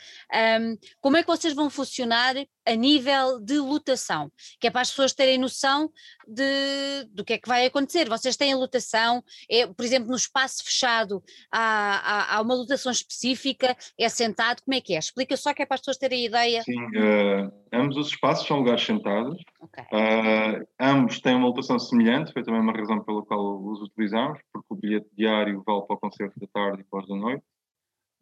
[0.60, 2.34] um, como é que vocês vão funcionar
[2.70, 4.30] a nível de lotação?
[4.60, 5.90] Que é para as pessoas terem noção
[6.26, 8.08] de, do que é que vai acontecer.
[8.08, 12.92] Vocês têm a lotação, é, por exemplo, no espaço fechado há, há, há, uma lotação
[12.92, 14.98] específica, é sentado, como é que é?
[14.98, 16.62] Explica só que é para as pessoas terem ideia.
[16.62, 19.42] Sim, uh, ambos os espaços são lugares sentados.
[19.60, 19.84] Okay.
[19.84, 24.66] Uh, ambos têm uma lotação semelhante, foi também uma razão pela qual os utilizamos, porque
[24.70, 27.44] o bilhete diário vale para o concerto da tarde e para os da noite,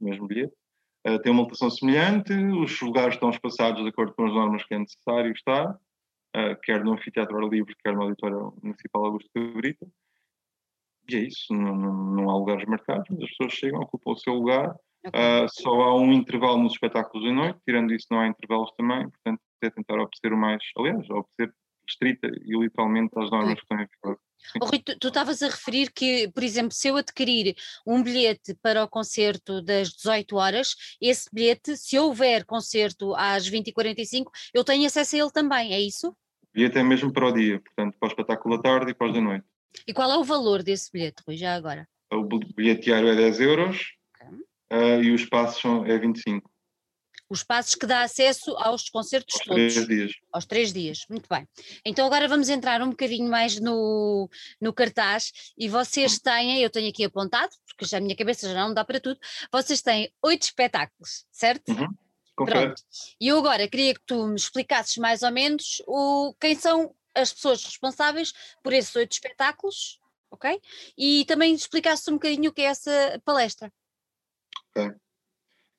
[0.01, 0.55] o mesmo bilhete.
[1.09, 4.75] Uh, tem uma lotação semelhante, os lugares estão espaçados de acordo com as normas que
[4.75, 9.87] é necessário estar, uh, quer no anfiteatro ar livre, quer no auditório municipal Augusto Cabrita.
[11.09, 14.35] E é isso, não, não, não, há lugares marcados, as pessoas chegam, ocupam o seu
[14.35, 14.71] lugar,
[15.07, 19.09] uh, só há um intervalo nos espetáculos da noite, tirando isso não há intervalos também,
[19.09, 21.55] portanto é tentar obedecer o mais, aliás, obedecer
[21.89, 24.19] estrita e literalmente às normas que estão em vigor.
[24.61, 27.55] Oh, Rui, tu estavas a referir que, por exemplo, se eu adquirir
[27.87, 34.27] um bilhete para o concerto das 18 horas, esse bilhete, se houver concerto às 20h45,
[34.55, 36.09] eu tenho acesso a ele também, é isso?
[36.09, 36.15] O
[36.55, 39.15] bilhete é mesmo para o dia, portanto, para o espetáculo da tarde e para os
[39.15, 39.45] da noite.
[39.87, 41.87] E qual é o valor desse bilhete, Rui, já agora?
[42.13, 44.29] O bilhete diário é 10 euros okay.
[44.73, 46.51] uh, e o espaço são, é 25
[47.29, 49.75] os passos que dá acesso aos concertos aos todos.
[49.75, 50.13] Três dias.
[50.33, 51.47] Aos três dias, muito bem.
[51.85, 54.29] Então agora vamos entrar um bocadinho mais no,
[54.61, 58.67] no cartaz e vocês têm, eu tenho aqui apontado, porque já a minha cabeça já
[58.67, 59.19] não dá para tudo,
[59.53, 61.69] vocês têm oito espetáculos, certo?
[61.71, 61.95] Uhum.
[62.47, 62.83] Pronto.
[63.21, 67.33] E eu agora queria que tu me explicasses mais ou menos o, quem são as
[67.33, 70.61] pessoas responsáveis por esses oito espetáculos, ok?
[70.97, 73.73] E também explicasses um bocadinho o que é essa palestra.
[74.71, 74.95] Ok.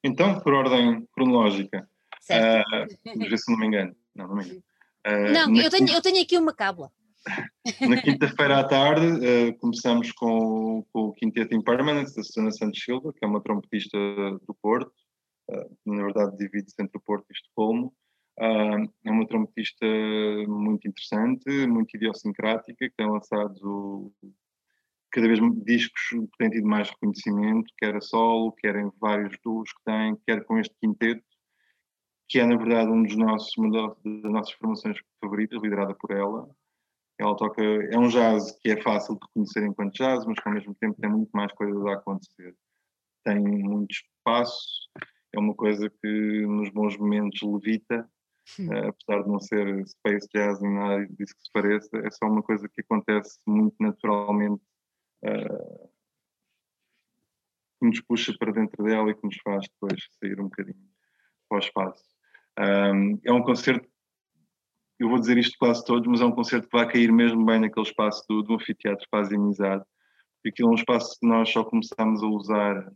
[0.04, 1.88] Então, por ordem cronológica,
[2.32, 3.96] uh, ver se não me engano.
[4.16, 4.64] Não, não me engano.
[5.08, 6.92] Uh, não, eu tenho, eu tenho aqui uma cábula.
[7.82, 13.14] na quinta-feira à tarde uh, começamos com, com, o Quinteto Impermanence da Susana Santos Silva,
[13.14, 13.98] que é uma trompetista
[14.48, 14.92] do Porto,
[15.50, 17.94] uh, na verdade divide-se entre o Porto e Estocolmo.
[18.40, 19.86] Uh, é uma trompetista
[20.48, 24.14] muito interessante, muito idiosincrática, que tem lançado
[25.12, 29.72] cada vez discos que têm tido mais reconhecimento, quer a solo, quer em vários duos
[29.72, 31.24] que têm, quer com este quinteto,
[32.28, 36.50] que é na verdade um dos nossos, uma das nossas formações favoritas, liderada por ela.
[37.19, 40.54] Ela toca, é um jazz que é fácil de reconhecer enquanto jazz, mas que ao
[40.54, 42.56] mesmo tempo tem muito mais coisas a acontecer.
[43.26, 44.89] Tem muito espaço,
[45.34, 48.10] é uma coisa que nos bons momentos levita,
[48.60, 52.28] uh, apesar de não ser space jazz nem nada disso que se pareça, é só
[52.28, 54.62] uma coisa que acontece muito naturalmente,
[57.80, 60.90] que nos puxa para dentro dela e que nos faz depois sair um bocadinho
[61.48, 62.04] para o espaço.
[62.60, 63.88] Um, é um concerto,
[65.00, 67.60] eu vou dizer isto quase todos, mas é um concerto que vai cair mesmo bem
[67.60, 69.84] naquele espaço do, do anfiteatro Paz e Amizade,
[70.36, 72.92] porque aquilo é um espaço que nós só começámos a usar,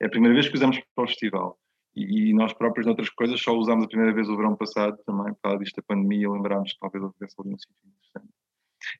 [0.00, 1.58] é a primeira vez que usamos para o festival,
[1.96, 5.34] e, e nós próprios, noutras coisas, só usámos a primeira vez o verão passado também,
[5.34, 8.37] por causa disto da pandemia, lembrámos que talvez houvesse ali um sítio interessante.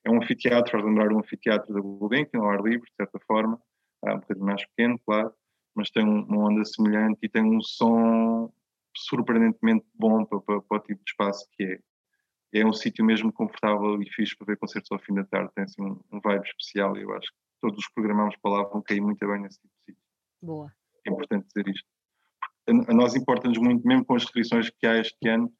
[0.03, 3.59] É um anfiteatro, faz lembrar um anfiteatro da Gulbenkian, ao ar livre, de certa forma,
[4.03, 5.33] um bocadinho mais pequeno, claro,
[5.75, 8.51] mas tem uma onda semelhante e tem um som
[8.95, 11.79] surpreendentemente bom para, para, para, o tipo de espaço que é.
[12.51, 15.65] É um sítio mesmo confortável e fixe para ver concertos ao fim da tarde, tem
[15.65, 18.63] assim um, um vibe especial e eu acho que todos os que programámos para lá
[18.63, 20.03] vão cair muito bem nesse tipo de sítio.
[20.41, 20.73] Boa.
[21.05, 21.87] É importante dizer isto.
[22.67, 25.53] A, a nós importa-nos muito, mesmo com as restrições que há este ano,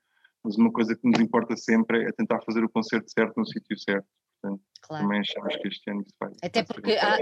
[0.50, 3.78] mas uma coisa que nos importa sempre é tentar fazer o concerto certo no sítio
[3.78, 4.08] certo.
[4.42, 5.04] Portanto, claro.
[5.04, 6.32] também achamos que este ano isso vai.
[6.42, 7.18] Até porque, há,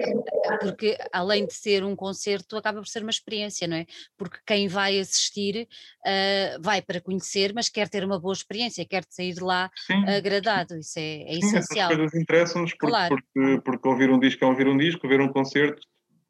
[0.62, 3.86] porque, além de ser um concerto, acaba por ser uma experiência, não é?
[4.16, 5.68] Porque quem vai assistir
[6.06, 10.06] uh, vai para conhecer, mas quer ter uma boa experiência, quer sair de lá sim,
[10.08, 10.76] agradado.
[10.76, 10.80] Sim.
[10.80, 11.92] Isso é, é sim, essencial.
[11.92, 13.16] Essas coisas interessam-nos porque, claro.
[13.16, 15.82] porque, porque ouvir um disco é ouvir um disco, ver um concerto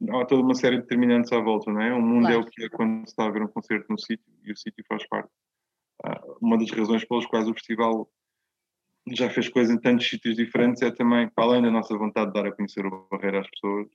[0.09, 1.93] há toda uma série de determinantes à volta, não é?
[1.93, 2.35] O mundo claro.
[2.35, 4.57] é o que é quando se está a ver um concerto no sítio e o
[4.57, 5.29] sítio faz parte.
[6.41, 8.09] Uma das razões pelas quais o festival
[9.13, 12.33] já fez coisas em tantos sítios diferentes, é também, para além da nossa vontade de
[12.33, 13.87] dar a conhecer o Barreira às pessoas,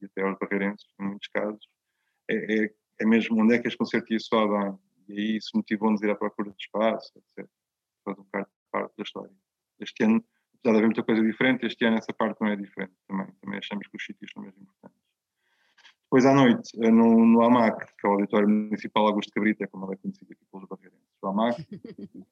[0.00, 1.68] e até aos barreirenses, em muitos casos,
[2.28, 4.76] é, é, é mesmo onde é que as concertias sobem,
[5.08, 7.48] e aí isso motivou-nos a ir à procura de espaço, etc.
[8.04, 9.34] Faz um bocado parte da história.
[9.80, 12.92] Este ano, apesar de haver muita coisa diferente, este ano essa parte não é diferente
[13.06, 13.26] também.
[13.40, 14.98] Também achamos que os sítios são mesmo importantes.
[16.04, 19.94] Depois à noite, no, no AMAC, que é o Auditório Municipal Augusto Cabrita, como ele
[19.94, 20.32] é conhecido
[21.40, 21.66] AMAC,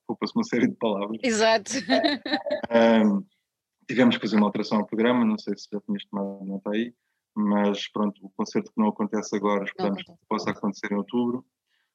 [0.07, 1.19] ocupa-se uma série de palavras.
[1.23, 1.73] Exato.
[2.71, 3.25] Um,
[3.89, 6.95] tivemos que fazer uma alteração ao programa, não sei se já tinhas tomado nota aí,
[7.35, 11.45] mas pronto, o concerto que não acontece agora, esperamos que possa acontecer em outubro.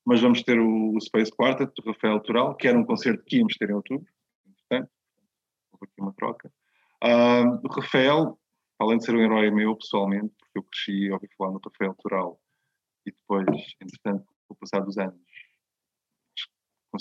[0.04, 3.56] Mas vamos ter o, Space Quartet, do Rafael Toral, que era um concerto que íamos
[3.56, 4.08] ter em outubro,
[4.44, 4.90] portanto,
[5.72, 6.52] houve aqui uma troca.
[7.04, 8.40] Uh, o Rafael
[8.82, 11.96] além de ser um herói meu pessoalmente, porque eu cresci e ouvi falar no Rafael
[11.96, 12.42] Toral
[13.06, 13.48] e depois,
[13.80, 15.22] entretanto, com o passar dos anos,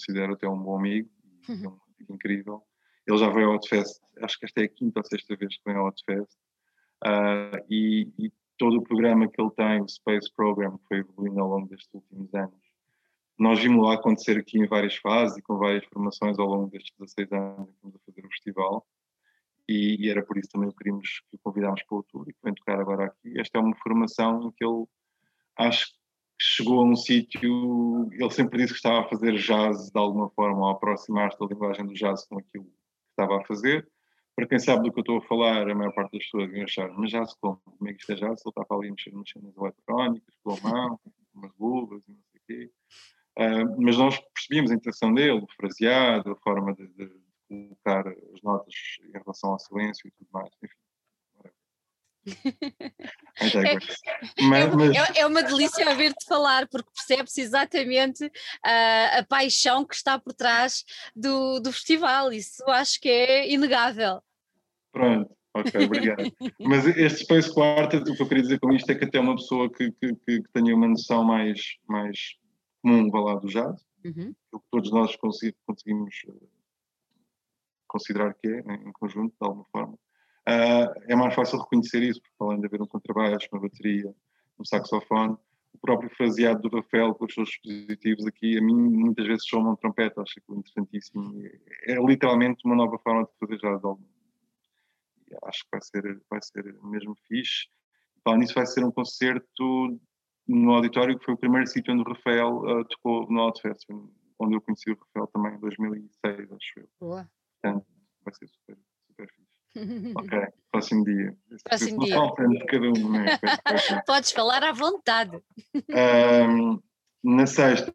[0.00, 1.08] considero até um bom amigo
[1.48, 2.62] e é um incrível.
[3.06, 5.62] Ele já veio ao Outfest, acho que esta é a quinta ou sexta vez que
[5.64, 6.32] vem ao Outfest,
[7.04, 11.48] uh, e, e, todo o programa que ele tem, o Space Program, foi evoluindo ao
[11.48, 12.60] longo destes últimos anos,
[13.38, 16.92] nós vimos lá acontecer aqui em várias fases e com várias formações ao longo destes
[16.98, 18.86] 16 anos que estamos a fazer o festival
[19.66, 22.34] e, e, era por isso também que queríamos que o convidámos para o tour e
[22.34, 23.40] que vem tocar agora aqui.
[23.40, 24.84] Esta é uma formação em que ele
[25.56, 25.99] acho que
[26.40, 30.60] chegou a um sítio, ele sempre disse que estava a fazer jazz de alguma forma,
[30.60, 32.70] ou aproximar-se da linguagem do jazz com aquilo que
[33.10, 33.86] estava a fazer.
[34.34, 36.62] Para quem sabe do que eu estou a falar, a maior parte das pessoas vão
[36.62, 37.58] achar, mas jazz como?
[37.58, 38.40] Como é que isto é jazz?
[38.44, 42.12] Ele estava ali a mexer nas cenas eletrónicas, com a mão, com umas luvas e
[42.12, 42.70] não sei o quê.
[43.38, 47.10] Uh, mas nós percebíamos a intenção dele, o fraseado, a forma de, de
[47.46, 50.74] colocar as notas em relação ao silêncio e tudo mais, enfim.
[53.40, 53.74] É,
[54.42, 55.16] mas, é, mas...
[55.16, 60.84] é, uma delícia ouvir-te falar, porque percebes exatamente uh, a paixão que está por trás
[61.16, 62.32] do, do festival.
[62.32, 64.22] Isso acho que é inegável.
[64.92, 66.22] Pronto, ok, obrigado.
[66.60, 69.36] mas este Space Quartet, o que eu queria dizer com isto é que até uma
[69.36, 72.36] pessoa que, que, que, tenha uma noção mais, mais
[72.82, 74.34] comum, vá lá, do jazz, uhum.
[74.52, 76.26] que todos nós conseguimos
[77.88, 79.98] considerar que é, em conjunto, de alguma forma,
[80.50, 84.14] uh, é mais fácil reconhecer isso, porque além de haver um contrabaixo, uma bateria,
[84.58, 85.36] um saxofone,
[85.72, 89.70] o próprio fraseado do Rafael com os seus dispositivos aqui, a mim muitas vezes chama
[89.70, 91.40] um trompete, acho que é interessantíssimo.
[91.86, 93.82] É, é literalmente uma nova forma de fazer jazz
[95.44, 97.68] Acho que vai ser, vai ser mesmo fixe.
[98.24, 100.00] Falando nisso, vai ser um concerto
[100.46, 103.86] no auditório, que foi o primeiro sítio onde o Rafael uh, tocou no Outfest,
[104.38, 106.88] onde eu conheci o Rafael também em 2006, acho eu.
[106.98, 107.30] Boa.
[107.62, 107.86] Portanto,
[108.24, 109.49] vai ser super, super fixe.
[110.16, 111.36] Ok, próximo dia.
[111.64, 112.16] Próximo dia.
[112.48, 113.38] de cada um, né?
[114.06, 115.40] Podes falar à vontade.
[115.88, 116.80] Um,
[117.22, 117.92] na sexta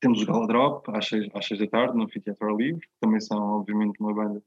[0.00, 3.20] temos o Gala Drop às seis, às seis da tarde no Anfiteatro Livre, que também
[3.20, 4.42] são obviamente uma banda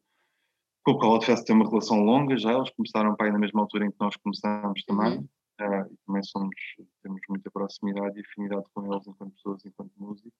[0.85, 3.61] com a qual a tem uma relação longa já, eles começaram para aí na mesma
[3.61, 5.27] altura em que nós começámos também, uhum.
[5.61, 6.55] uh, e também somos,
[7.01, 10.31] temos muita proximidade e afinidade com eles enquanto pessoas, enquanto músicos.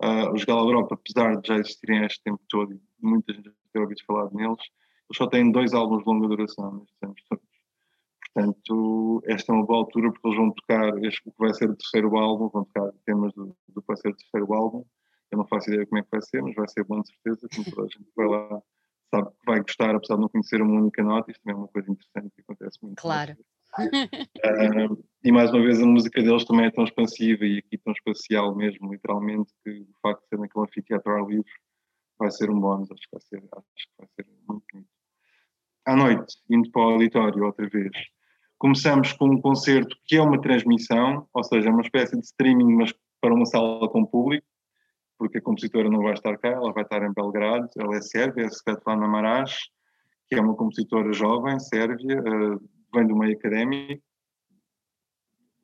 [0.00, 3.80] Uh, os Gala Europa, apesar de já existirem este tempo todo, e muita gente ter
[3.80, 4.70] ouvido falar neles, eles
[5.14, 7.44] só têm dois álbuns de longa duração nestes anos todos.
[8.34, 11.68] Portanto, esta é uma boa altura porque eles vão tocar este, o que vai ser
[11.68, 14.84] o terceiro álbum, vão tocar temas do, do que vai ser o terceiro álbum.
[15.30, 17.48] Eu não faço ideia como é que vai ser, mas vai ser bom de certeza,
[17.54, 18.62] como toda a gente vai lá
[19.14, 21.68] sabe que vai gostar, apesar de não conhecer uma única nota, isto também é uma
[21.68, 23.00] coisa interessante que acontece muito.
[23.00, 23.36] Claro.
[23.78, 27.92] Uh, e mais uma vez a música deles também é tão expansiva e aqui tão
[27.92, 31.52] espacial mesmo, literalmente, que o facto de ser naquele anfiteatro ao livre
[32.18, 34.88] vai ser um bónus, acho que vai ser, acho que vai ser muito bonito.
[35.84, 37.90] À noite, indo para o auditório outra vez,
[38.56, 42.74] começamos com um concerto que é uma transmissão, ou seja, é uma espécie de streaming,
[42.74, 44.46] mas para uma sala com público,
[45.18, 48.44] porque a compositora não vai estar cá, ela vai estar em Belgrado, ela é sérvia,
[48.44, 49.56] é Svetlana Marás,
[50.28, 52.60] que é uma compositora jovem, sérvia, uh,
[52.94, 54.02] vem do meio académico,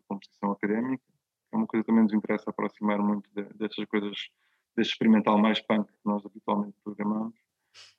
[0.09, 1.03] composição académica,
[1.53, 4.17] é uma coisa que também nos interessa aproximar muito de, destas coisas,
[4.77, 7.35] deste experimental mais punk que nós habitualmente programamos.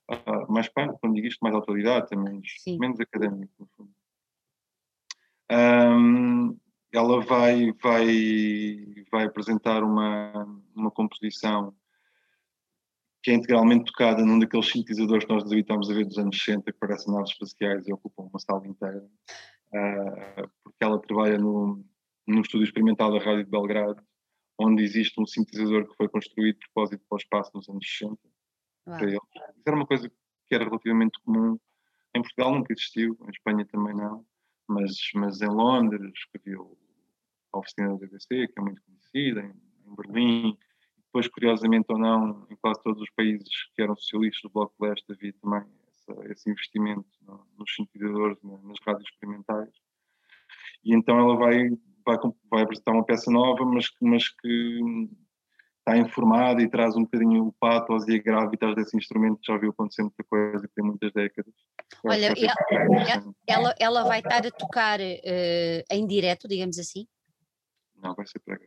[0.09, 2.47] Uh, mais punk, quando digo isto, mais autoridade, menos,
[2.79, 3.91] menos académico, no fundo.
[5.51, 6.57] Um,
[6.91, 11.75] ela vai, vai, vai apresentar uma, uma composição
[13.21, 16.71] que é integralmente tocada num daqueles sintetizadores que nós habituamos a ver dos anos 60,
[16.71, 19.05] que parecem naves espaciais e ocupam uma sala inteira,
[19.73, 21.83] uh, porque ela trabalha no,
[22.27, 24.01] no estúdio experimental da Rádio de Belgrado,
[24.59, 28.17] onde existe um sintetizador que foi construído de propósito para o espaço nos anos 60.
[28.97, 29.19] Para eles.
[29.57, 31.59] Isso era uma coisa que era relativamente comum.
[32.15, 34.25] Em Portugal nunca existiu, em Espanha também não,
[34.67, 36.57] mas, mas em Londres, que havia
[37.53, 39.53] a oficina da BBC, que é muito conhecida, em,
[39.85, 40.57] em Berlim,
[41.09, 44.87] depois, curiosamente ou não, em quase todos os países que eram socialistas do Bloco de
[44.87, 49.73] Leste havia também essa, esse investimento no, nos sintetizadores, nas rádios experimentais.
[50.83, 51.69] E então ela vai,
[52.05, 52.17] vai,
[52.49, 55.09] vai apresentar uma peça nova, mas, mas que
[55.89, 59.57] está informada e traz um bocadinho o pathos e a gravidade desse instrumento que já
[59.57, 61.53] viu acontecer muita coisa e tem muitas décadas.
[62.05, 62.33] Olha,
[63.07, 67.07] ela, ela, ela, vai estar a tocar uh, em direto, digamos assim?
[68.01, 68.39] Não, vai ser.
[68.39, 68.59] Pre...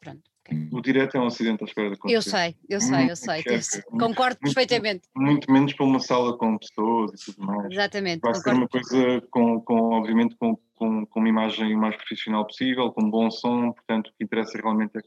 [0.00, 0.22] Pronto.
[0.46, 0.68] Okay.
[0.70, 2.16] O direto é um acidente à espera de acontecer.
[2.16, 3.82] Eu sei, eu sei, eu sei.
[3.82, 5.08] Concordo muito, perfeitamente.
[5.16, 7.72] Muito menos para uma sala com pessoas e tudo mais.
[7.72, 8.20] Exatamente.
[8.20, 12.92] Vai ser uma coisa com, com obviamente, com, com, com uma imagem mais profissional possível,
[12.92, 15.00] com bom som, portanto, o que interessa realmente é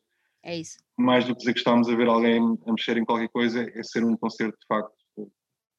[0.43, 0.77] é isso.
[0.97, 3.83] Mais do que dizer que estamos a ver alguém a mexer em qualquer coisa, é
[3.83, 5.21] ser um concerto de facto que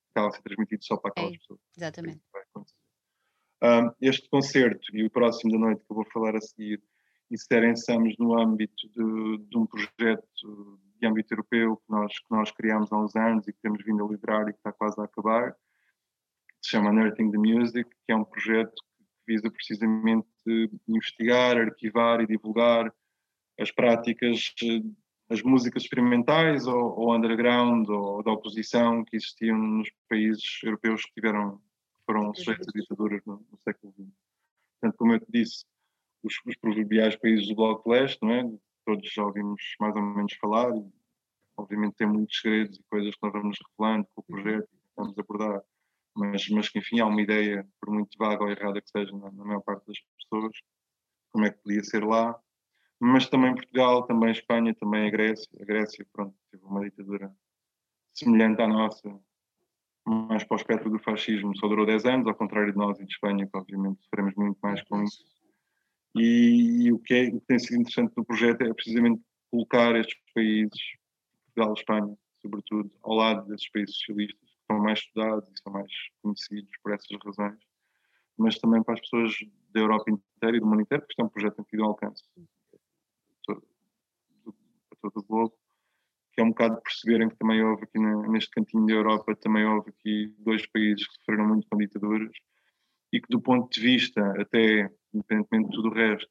[0.09, 1.61] está a ser transmitido só para aquelas é, pessoas.
[1.77, 2.20] Exatamente.
[3.62, 6.83] Um, este concerto e o próximo da noite que eu vou falar a seguir
[7.31, 12.92] inserem-nos no âmbito de, de, um projeto de âmbito europeu que nós, que nós criámos
[12.92, 15.53] há uns anos e que temos vindo a liderar e que está quase a acabar,
[15.53, 15.59] que
[16.62, 20.27] se chama Unearthing the Music, que é um projeto que visa precisamente
[20.88, 22.92] investigar, arquivar e divulgar
[23.61, 24.55] as práticas,
[25.29, 31.12] as músicas experimentais ou, ou underground ou da oposição que existiam nos países europeus que
[31.12, 31.61] tiveram
[32.07, 34.09] foram sujeitos a ditaduras no, no século XX.
[34.81, 35.64] Portanto, como eu te disse,
[36.23, 38.51] os, os proverbiais países do Bloco Leste, não é?
[38.85, 40.92] Todos já ouvimos mais ou menos falar, e,
[41.57, 45.18] obviamente tem muitos segredos e coisas que nós vamos revelando com o projeto e vamos
[45.18, 45.62] abordar,
[46.16, 49.31] mas, mas que enfim há uma ideia, por muito vaga ou errada que seja na,
[49.31, 50.57] na maior parte das pessoas,
[51.31, 52.37] como é que podia ser lá,
[53.00, 55.48] mas também Portugal, também Espanha, também a Grécia.
[55.58, 57.34] A Grécia, pronto, teve uma ditadura
[58.12, 59.18] semelhante à nossa,
[60.06, 63.06] mais para o espectro do fascismo, só durou 10 anos, ao contrário de nós e
[63.06, 65.24] de Espanha, que obviamente sofremos muito mais com isso.
[66.14, 69.96] E, e o, que é, o que tem sido interessante no projeto é precisamente colocar
[69.96, 70.80] estes países,
[71.46, 75.72] Portugal e Espanha, sobretudo, ao lado desses países socialistas, que são mais estudados e são
[75.72, 77.58] mais conhecidos por essas razões,
[78.36, 79.32] mas também para as pessoas
[79.70, 81.84] da Europa inteira e do mundo inteiro, porque isto é um projeto que tem tido
[81.84, 82.24] alcance
[85.00, 85.54] todo o globo,
[86.32, 89.90] que é um bocado perceberem que também houve aqui neste cantinho da Europa, também houve
[89.90, 92.32] aqui dois países que sofreram muito com ditaduras
[93.12, 96.30] e que do ponto de vista, até independentemente de tudo o resto,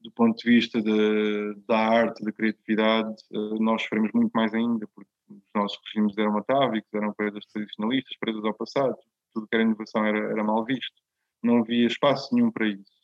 [0.00, 4.86] do ponto de vista de, da arte, da criatividade, eh, nós sofremos muito mais ainda,
[4.94, 8.96] porque os nossos regimes eram atávicos, eram coisas tradicionalistas, presas ao passado,
[9.32, 11.02] tudo que era inovação era, era mal visto,
[11.42, 13.00] não havia espaço nenhum para isso.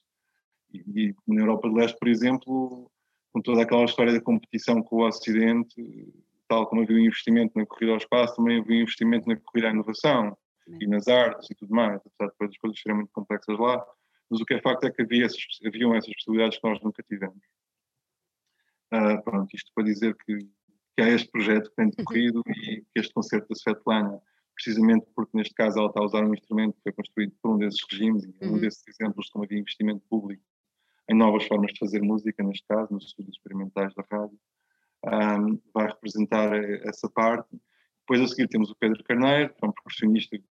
[0.73, 2.91] E, e na Europa de Leste, por exemplo,
[3.37, 5.75] com toda aquela história da competição com o Ocidente,
[6.49, 9.69] tal como havia um investimento na corrida ao espaço, também havia um investimento na corrida
[9.69, 10.35] à inovação
[10.81, 13.85] e nas artes e tudo mais, apesar de as coisas serem muito complexas lá,
[14.31, 17.03] mas o que é facto é que havia essas, haviam essas possibilidades que nós nunca
[17.03, 17.37] tivemos.
[18.95, 20.39] Uh, pronto, isto para dizer que,
[20.97, 24.19] que há este projeto que tem decorrido e que este concerto da Svetlana,
[24.55, 27.59] precisamente porque neste caso ela está a usar um instrumento que foi construído por um
[27.59, 28.61] desses regimes e um uhum.
[28.61, 30.43] desses exemplos de como havia investimento público
[31.09, 34.39] em novas formas de fazer música, neste caso, nos estudos experimentais da rádio.
[35.05, 36.53] um, vai representar
[36.85, 37.49] essa parte.
[38.01, 40.45] Depois a seguir temos o Pedro Carneiro, que é um percussionista que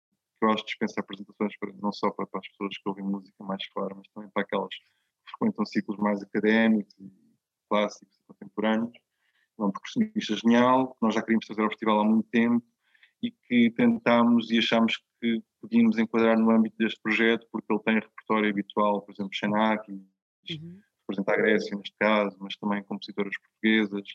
[0.43, 3.45] eu acho que dispensa apresentações para, não só para, para, as pessoas que ouvem música
[3.45, 7.13] mais clara, mas também para aquelas que frequentam ciclos mais académicos e
[7.69, 8.93] clássicos e contemporâneos.
[9.59, 12.65] É um percussionista genial, que nós já queríamos trazer ao festival há muito tempo
[13.23, 17.95] e que tentámos e achámos que podíamos enquadrar no âmbito deste projeto, porque ele tem
[17.95, 19.93] repertório habitual, por exemplo, Xenak,
[20.51, 20.81] uhum.
[21.01, 24.09] representa a Grécia neste caso, mas também compositoras portuguesas.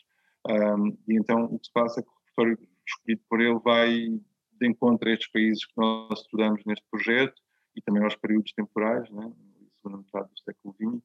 [0.48, 4.20] Um, e então o que se passa é que o repertório escolhido por ele vai
[4.60, 7.40] de encontro a estes países que nós estudamos neste projeto
[7.76, 9.32] e também aos períodos temporais, né,
[9.76, 11.02] segunda metade do século XX.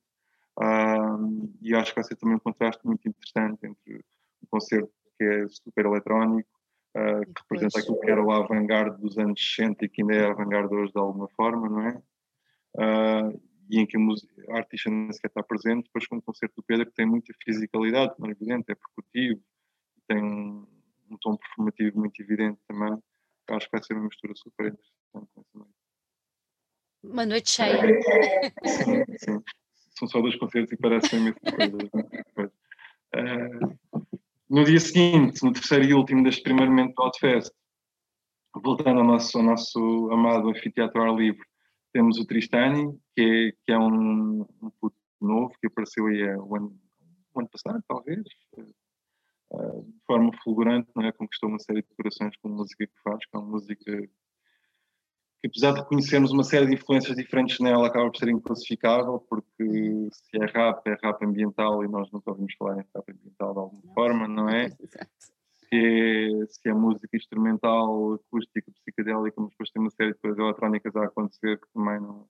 [0.60, 3.96] Um, e acho que vai ser também um contraste muito interessante entre
[4.42, 6.50] um concerto que é super eletrónico,
[6.96, 10.26] uh, que representa aquilo que era o avant-garde dos anos 60 e que ainda é
[10.26, 12.02] avant-garde hoje de alguma forma, não é?
[12.76, 16.64] Uh, e em que a artista nem sequer está presente, depois com o concerto do
[16.64, 19.42] Pedro que tem muita fisicalidade, não é evidente, é percutivo,
[20.08, 20.68] tem um,
[21.10, 22.98] um tom performativo muito evidente também.
[23.50, 25.70] Acho que vai ser uma mistura super interessante
[27.04, 27.78] Uma noite cheia.
[28.66, 29.44] Sim, sim.
[29.98, 32.54] São só dois concertos e parecem a mesma coisa.
[33.16, 34.00] Uh,
[34.50, 37.52] no dia seguinte, no terceiro e último deste primeiro momento do Outfest,
[38.56, 41.46] voltando ao nosso, ao nosso amado anfiteatro ar livre,
[41.94, 46.56] temos o Tristani, que é, que é um, um puto novo, que apareceu aí o
[46.56, 46.76] ano,
[47.34, 48.24] o ano passado, talvez,
[49.52, 51.12] uh, de forma fulgurante, não é?
[51.12, 54.08] conquistou uma série de decorações com a música que faz, com é uma música
[55.44, 60.10] que apesar de reconhecermos uma série de influências diferentes nela, acaba por ser inclassificável, porque
[60.12, 63.60] se é rap, é rap ambiental e nós nunca ouvimos falar em rap ambiental de
[63.60, 64.70] alguma forma, não é?
[65.74, 70.38] Se é, se é música instrumental, acústica, psicodélica, mas depois tem uma série de coisas
[70.38, 72.28] eletrónicas a acontecer que também não,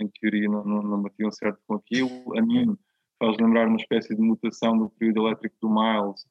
[0.00, 2.08] em teoria não, não, não batiam certo com aquilo.
[2.34, 2.74] A mim
[3.18, 6.26] faz lembrar uma espécie de mutação do período elétrico do Miles,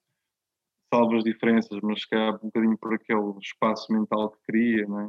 [0.91, 4.99] salvo as diferenças, mas que é um bocadinho por aquele espaço mental que cria, não
[4.99, 5.05] é?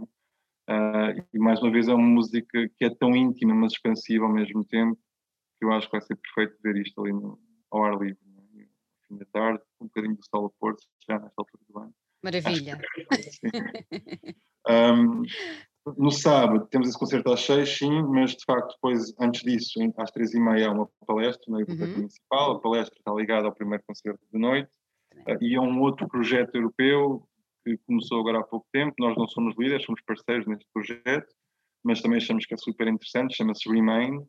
[0.70, 4.32] Uh, e mais uma vez é uma música que é tão íntima, mas expansiva ao
[4.32, 5.00] mesmo tempo,
[5.58, 8.58] que eu acho que vai ser perfeito ver isto ali no, ao ar livre, no
[8.58, 8.66] né?
[9.08, 11.94] fim da tarde, um bocadinho do sol a Porto, já nesta altura do ano.
[12.22, 12.80] Maravilha.
[14.68, 15.22] um,
[15.98, 20.10] no sábado temos esse concerto às seis, sim, mas de facto depois, antes disso, às
[20.12, 21.96] três e meia há uma palestra na Biblioteca uhum.
[21.96, 24.70] Municipal, a palestra está ligada ao primeiro concerto de noite,
[25.28, 27.28] uh, e é um outro projeto europeu
[27.64, 28.94] que começou agora há pouco tempo.
[28.98, 31.32] Nós não somos líderes, somos parceiros neste projeto,
[31.84, 33.36] mas também achamos que é super interessante.
[33.36, 34.26] Chama-se Remain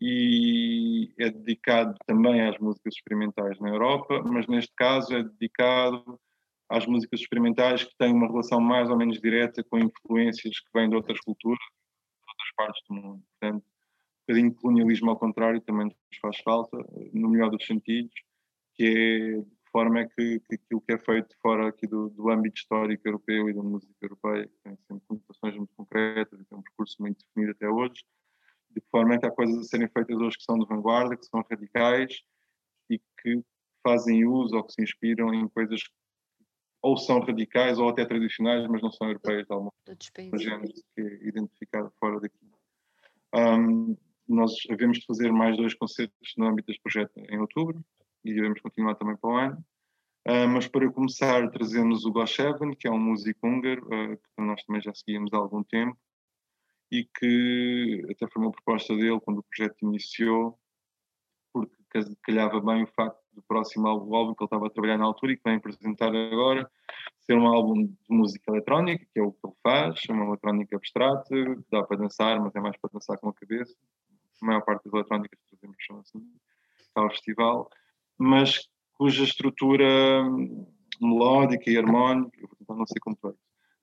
[0.00, 6.20] e é dedicado também às músicas experimentais na Europa, mas neste caso é dedicado
[6.68, 10.88] às músicas experimentais que têm uma relação mais ou menos direta com influências que vêm
[10.88, 13.22] de outras culturas, de outras partes do mundo.
[13.40, 16.76] Portanto, um bocadinho de colonialismo ao contrário também nos faz falta,
[17.12, 18.12] no melhor dos sentidos,
[18.74, 22.58] que é forma é que, que aquilo que é feito fora aqui do, do âmbito
[22.58, 26.62] histórico europeu e da música europeia, que tem sempre conotações muito concretas e tem um
[26.62, 28.02] percurso muito definido até hoje,
[28.70, 31.16] de que forma é que há coisas a serem feitas hoje que são de vanguarda,
[31.16, 32.22] que são radicais
[32.90, 33.42] e que
[33.82, 35.98] fazem uso ou que se inspiram em coisas que
[36.80, 39.72] ou são radicais ou até tradicionais, mas não são europeias de alguma
[40.38, 42.36] género que é identificado fora daqui.
[43.34, 43.96] Um,
[44.28, 47.84] nós havemos de fazer mais dois concertos no âmbito deste projeto em outubro,
[48.24, 49.64] e iremos continuar também para o ano.
[50.26, 54.62] Uh, mas para começar, trazemos o Goshevan, que é um músico húngaro, uh, que nós
[54.64, 55.96] também já seguíamos há algum tempo,
[56.90, 60.58] e que até foi uma proposta dele quando o projeto iniciou,
[61.52, 61.78] porque
[62.22, 65.32] calhava bem o facto do próximo álbum, álbum que ele estava a trabalhar na altura
[65.32, 66.70] e que vem apresentar agora,
[67.20, 71.28] ser um álbum de música eletrónica, que é o que ele faz, uma eletrónica abstrata,
[71.28, 73.74] que dá para dançar, mas é mais para dançar com a cabeça.
[74.42, 76.26] A maior parte das eletrónicas que trazemos são assim,
[76.80, 77.70] está ao festival
[78.18, 80.66] mas cuja estrutura hum,
[81.00, 83.38] melódica e harmónica, vou tentar não ser complexo,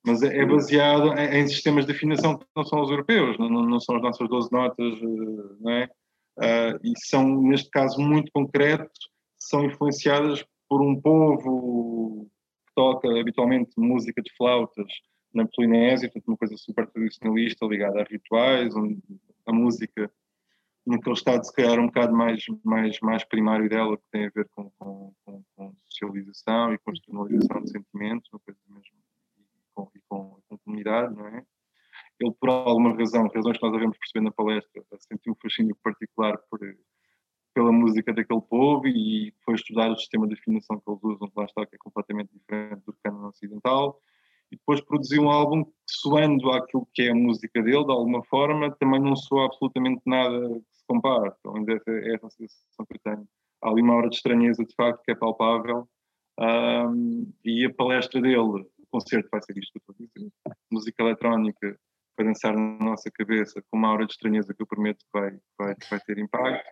[0.06, 3.50] mas é, é baseado em, em, sistemas de afinação que não são os europeus, não,
[3.50, 5.90] não são as nossas 12 notas, eh, não é?
[6.38, 12.28] Uh, e são, neste caso, muito concretos, são influenciadas por um povo
[12.68, 14.88] que toca habitualmente música de flautas
[15.34, 19.02] na Polinésia, portanto uma coisa super tradicionalista ligada a rituais, onde
[19.46, 20.12] a música
[20.86, 24.48] naquele estado se calhar um bocado mais, mais, mais primário dela, que tem a ver
[24.50, 29.05] com, com, com, com socialização e com externalização de sentimentos, uma coisa mesmo,
[29.76, 31.44] com, e com, com comunidade, não é?
[32.20, 36.38] Ele, por alguma razão, razões que nós devemos perceber na palestra, sentiu um fascínio particular
[36.50, 36.60] por,
[37.54, 41.40] pela música daquele povo e foi estudar o sistema de afinação que eles usam, que
[41.40, 44.00] lá está, que é completamente diferente do canon ocidental,
[44.52, 48.24] e depois produziu um álbum que, soando àquilo que é a música dele, de alguma
[48.24, 51.34] forma, também não soa absolutamente nada comparo.
[51.40, 53.28] Então, ainda é essa sensação que eu tenho
[53.62, 55.88] há ali uma hora de estranheza de facto que é palpável
[56.40, 58.66] um, e a palestra dele,
[58.96, 59.82] concerto vai ser isto
[60.72, 61.78] música eletrónica
[62.16, 65.38] para dançar na nossa cabeça com uma hora de estranheza que eu prometo que vai,
[65.60, 66.66] vai, vai ter impacto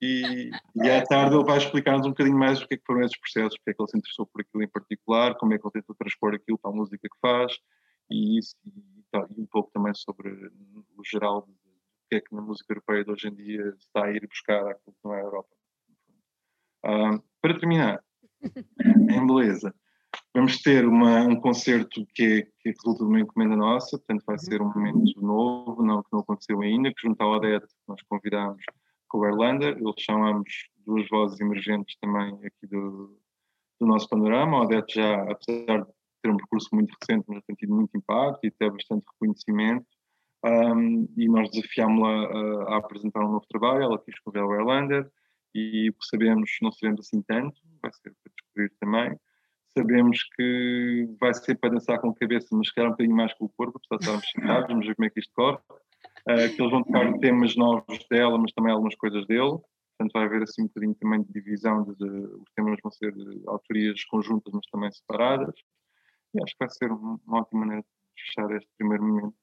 [0.00, 3.02] e, e à tarde ele vai explicar-nos um bocadinho mais o que é que foram
[3.02, 5.66] esses processos, porque é que ele se interessou por aquilo em particular, como é que
[5.66, 7.52] ele tentou transpor aquilo para a música que faz
[8.10, 8.70] e isso e,
[9.36, 10.30] e um pouco também sobre
[10.96, 14.06] o geral de o que é que na música europeia de hoje em dia está
[14.06, 15.48] a ir buscar aquilo que não é a Europa.
[16.84, 18.04] Uh, para terminar,
[19.10, 19.74] em beleza,
[20.36, 24.38] vamos ter uma, um concerto que, é, que resulta de uma encomenda nossa, portanto vai
[24.38, 28.62] ser um momento novo, não que não aconteceu ainda, que junto ao Odete nós convidámos
[29.08, 33.18] com o Erlander, eles chamamos duas vozes emergentes também aqui do,
[33.80, 37.56] do nosso panorama, o Odete já, apesar de ter um percurso muito recente, mas tem
[37.56, 39.86] tido muito impacto e até bastante reconhecimento,
[40.44, 45.10] um, e nós desafiámos-la a, a, apresentar um novo trabalho, ela quis convidar o Erlander,
[45.54, 49.18] e o que sabemos, não sabemos assim tanto, vai ser para descobrir também.
[49.76, 53.44] Sabemos que vai ser para dançar com a cabeça, mas se um bocadinho mais com
[53.44, 55.58] o corpo, apesar de estarmos sentados, vamos ver como é que isto corre.
[56.28, 59.58] Uh, que eles vão tocar temas novos dela, mas também algumas coisas dele.
[59.98, 63.12] Portanto, vai haver assim um bocadinho também de divisão, de, de, os temas vão ser
[63.12, 65.54] de autorias conjuntas, mas também separadas.
[66.34, 69.34] E acho que vai ser uma, uma ótima maneira de fechar este primeiro momento.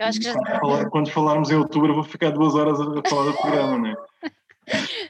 [0.00, 0.32] Já...
[0.32, 3.86] quando, falar, quando falarmos em outubro, vou ficar duas horas a falar do programa, não
[3.86, 3.96] é?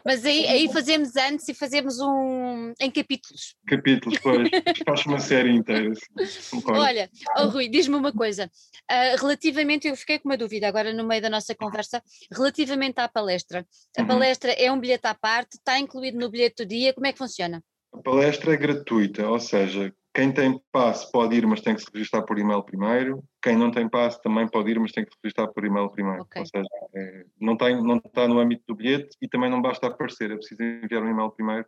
[0.05, 3.55] Mas aí, aí fazemos antes e fazemos um em capítulos.
[3.67, 4.49] Capítulos, pois.
[4.87, 5.93] Faz uma série inteira.
[6.19, 6.63] Assim.
[6.67, 8.51] Olha, oh, Rui, diz-me uma coisa.
[8.91, 12.03] Uh, relativamente, eu fiquei com uma dúvida agora no meio da nossa conversa,
[12.33, 13.67] relativamente à palestra.
[13.97, 14.09] A uhum.
[14.09, 17.19] palestra é um bilhete à parte, está incluído no bilhete do dia, como é que
[17.19, 17.63] funciona?
[17.93, 21.91] A palestra é gratuita, ou seja, quem tem passe pode ir, mas tem que se
[21.93, 23.23] registrar por e-mail primeiro.
[23.41, 26.23] Quem não tem passe também pode ir, mas tem que se registrar por e-mail primeiro.
[26.23, 26.41] Okay.
[26.41, 29.87] Ou seja, é, não, tem, não está no âmbito do bilhete e também não basta
[29.87, 31.67] aparecer, é preciso enviar um e-mail primeiro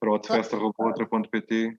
[0.00, 1.78] para o outfest.outra.pt.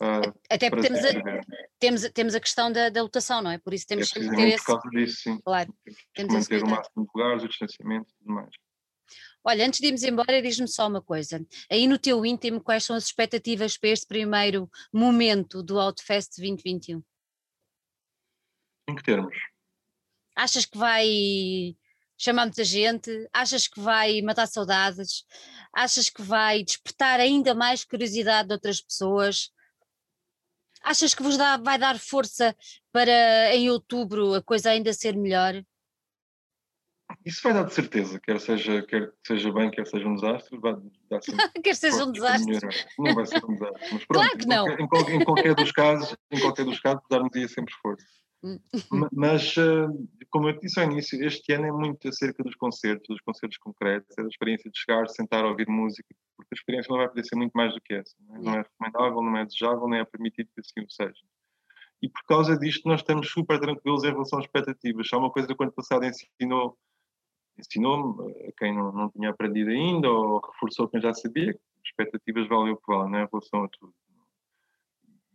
[0.00, 1.40] Uh, Até porque temos a,
[1.78, 3.58] temos, temos a questão da, da lotação, não é?
[3.58, 4.64] Por isso temos é que ter esse.
[4.64, 5.38] Por causa disso, sim.
[5.44, 5.72] Claro.
[6.14, 8.50] Temos que manter o máximo de lugares, o distanciamento e tudo mais.
[9.44, 11.44] Olha, antes de irmos embora, diz-me só uma coisa.
[11.70, 17.02] Aí no teu íntimo, quais são as expectativas para este primeiro momento do Outfest 2021?
[18.88, 19.34] Em que termos?
[20.36, 21.76] Achas que vai
[22.16, 23.28] chamar muita gente?
[23.32, 25.24] Achas que vai matar saudades?
[25.72, 29.50] Achas que vai despertar ainda mais curiosidade de outras pessoas?
[30.82, 32.56] Achas que vos dá, vai dar força
[32.92, 35.64] para em outubro a coisa ainda ser melhor?
[37.24, 40.74] Isso vai dar de certeza, quer seja, quer seja bem, quer seja um desastre, vai
[41.10, 41.20] dar
[41.62, 42.58] quer seja um desastre.
[42.98, 43.88] Não vai ser um desastre.
[43.92, 44.68] Mas pronto, claro que não.
[44.68, 47.74] Em qualquer, em qualquer dos casos, em qualquer dos casos, dar-nos sempre.
[48.44, 48.58] Hum.
[49.12, 49.86] Mas, eh,
[50.30, 54.16] como eu disse ao início, este ano é muito acerca dos concertos, dos concertos concretos,
[54.18, 57.36] é da experiência de chegar, sentar, ouvir música, porque a experiência não vai poder ser
[57.36, 58.14] muito mais do que essa.
[58.20, 61.22] Não é, não é recomendável, não é desejável, nem é permitido que assim o seja.
[62.02, 65.08] E por causa disto, nós estamos super tranquilos em relação às expectativas.
[65.08, 66.76] Só uma coisa, quando passado ensinou
[67.58, 72.72] ensinou-me, a quem não, não tinha aprendido ainda, ou reforçou quem já sabia, expectativas valem
[72.72, 73.94] o que valem, né, em relação a tudo.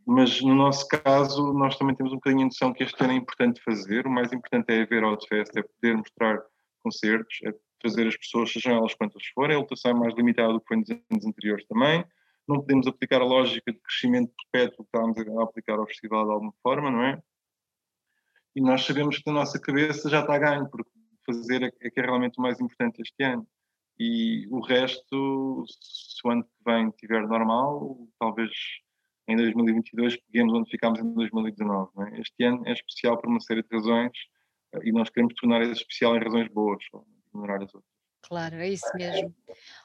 [0.06, 3.16] Mas no nosso caso, nós também temos um bocadinho de noção que este ano é
[3.18, 4.08] importante fazer.
[4.08, 6.42] O mais importante é haver Outfest, é poder mostrar
[6.82, 9.58] concertos, é trazer as pessoas, sejam elas quantas forem.
[9.58, 12.06] A lotação é mais limitada do que foi nos anos anteriores também.
[12.48, 16.32] Não podemos aplicar a lógica de crescimento perpétuo que estávamos a aplicar ao festival de
[16.32, 17.22] alguma forma, não é?
[18.56, 20.90] E nós sabemos que na nossa cabeça já está ganho, porque
[21.28, 23.48] fazer é, que é realmente o mais importante este ano.
[24.00, 28.52] E o resto, se o ano que vem estiver normal, talvez
[29.28, 31.92] em 2022 peguemos onde ficámos em 2019.
[31.98, 32.22] É?
[32.22, 34.12] Este ano é especial por uma série de razões
[34.74, 36.84] eh, e nós queremos tornar esse especial em razões boas,
[37.28, 37.97] ignorar as outras.
[38.28, 39.34] Claro, é isso mesmo.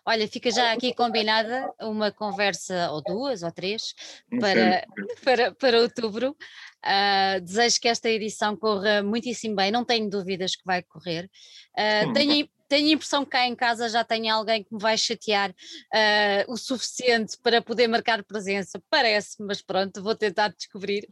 [0.05, 3.95] Olha, fica já aqui combinada uma conversa, ou duas, ou três,
[4.41, 4.85] para,
[5.25, 6.37] para, para outubro.
[6.85, 11.31] Uh, desejo que esta edição corra muitíssimo bem, não tenho dúvidas que vai correr.
[11.79, 14.97] Uh, tenho, tenho a impressão que cá em casa já tenho alguém que me vai
[14.97, 21.07] chatear uh, o suficiente para poder marcar presença, parece, mas pronto, vou tentar descobrir.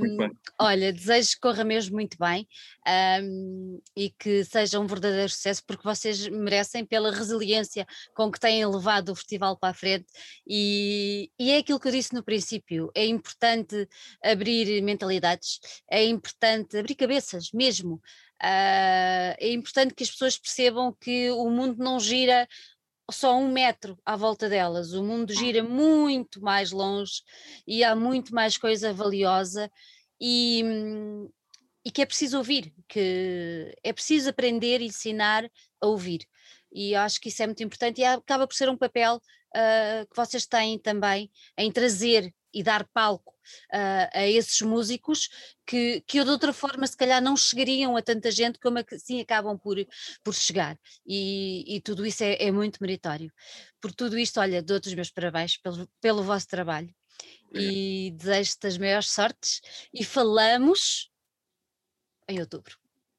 [0.00, 2.46] Um, olha, desejo que corra mesmo muito bem
[3.20, 8.64] um, e que seja um verdadeiro sucesso, porque vocês merecem pela resiliência com que têm
[8.64, 10.06] levado o festival para a frente
[10.46, 13.88] e, e é aquilo que eu disse no princípio, é importante
[14.22, 15.58] abrir mentalidades,
[15.90, 18.00] é importante abrir cabeças mesmo.
[18.42, 22.48] Uh, é importante que as pessoas percebam que o mundo não gira
[23.10, 27.22] só um metro à volta delas, o mundo gira muito mais longe
[27.66, 29.70] e há muito mais coisa valiosa
[30.20, 30.62] e,
[31.84, 35.44] e que é preciso ouvir, que é preciso aprender e ensinar
[35.80, 36.26] a ouvir.
[36.72, 40.16] e acho que isso é muito importante e acaba por ser um papel uh, que
[40.16, 43.32] vocês têm também em trazer e dar palco
[43.72, 45.28] uh, a esses músicos
[45.66, 49.58] que, que de outra forma se calhar não chegariam a tanta gente como assim acabam
[49.58, 49.76] por,
[50.22, 53.32] por chegar e, e tudo isso é, é, muito meritório.
[53.80, 56.92] Por tudo isto, olha, dou-te os meus parabéns pelo, pelo vosso trabalho
[57.52, 59.60] e desejo-te as maiores sortes
[59.92, 61.10] e falamos
[62.28, 62.76] em outubro.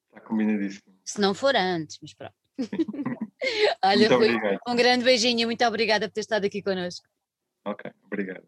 [0.07, 0.83] Está combinadíssimo.
[1.03, 2.35] Se não for antes, mas pronto.
[3.83, 7.07] Olha, Rui, um grande beijinho, muito obrigada por ter estado aqui connosco.
[7.65, 8.45] Ok, obrigado.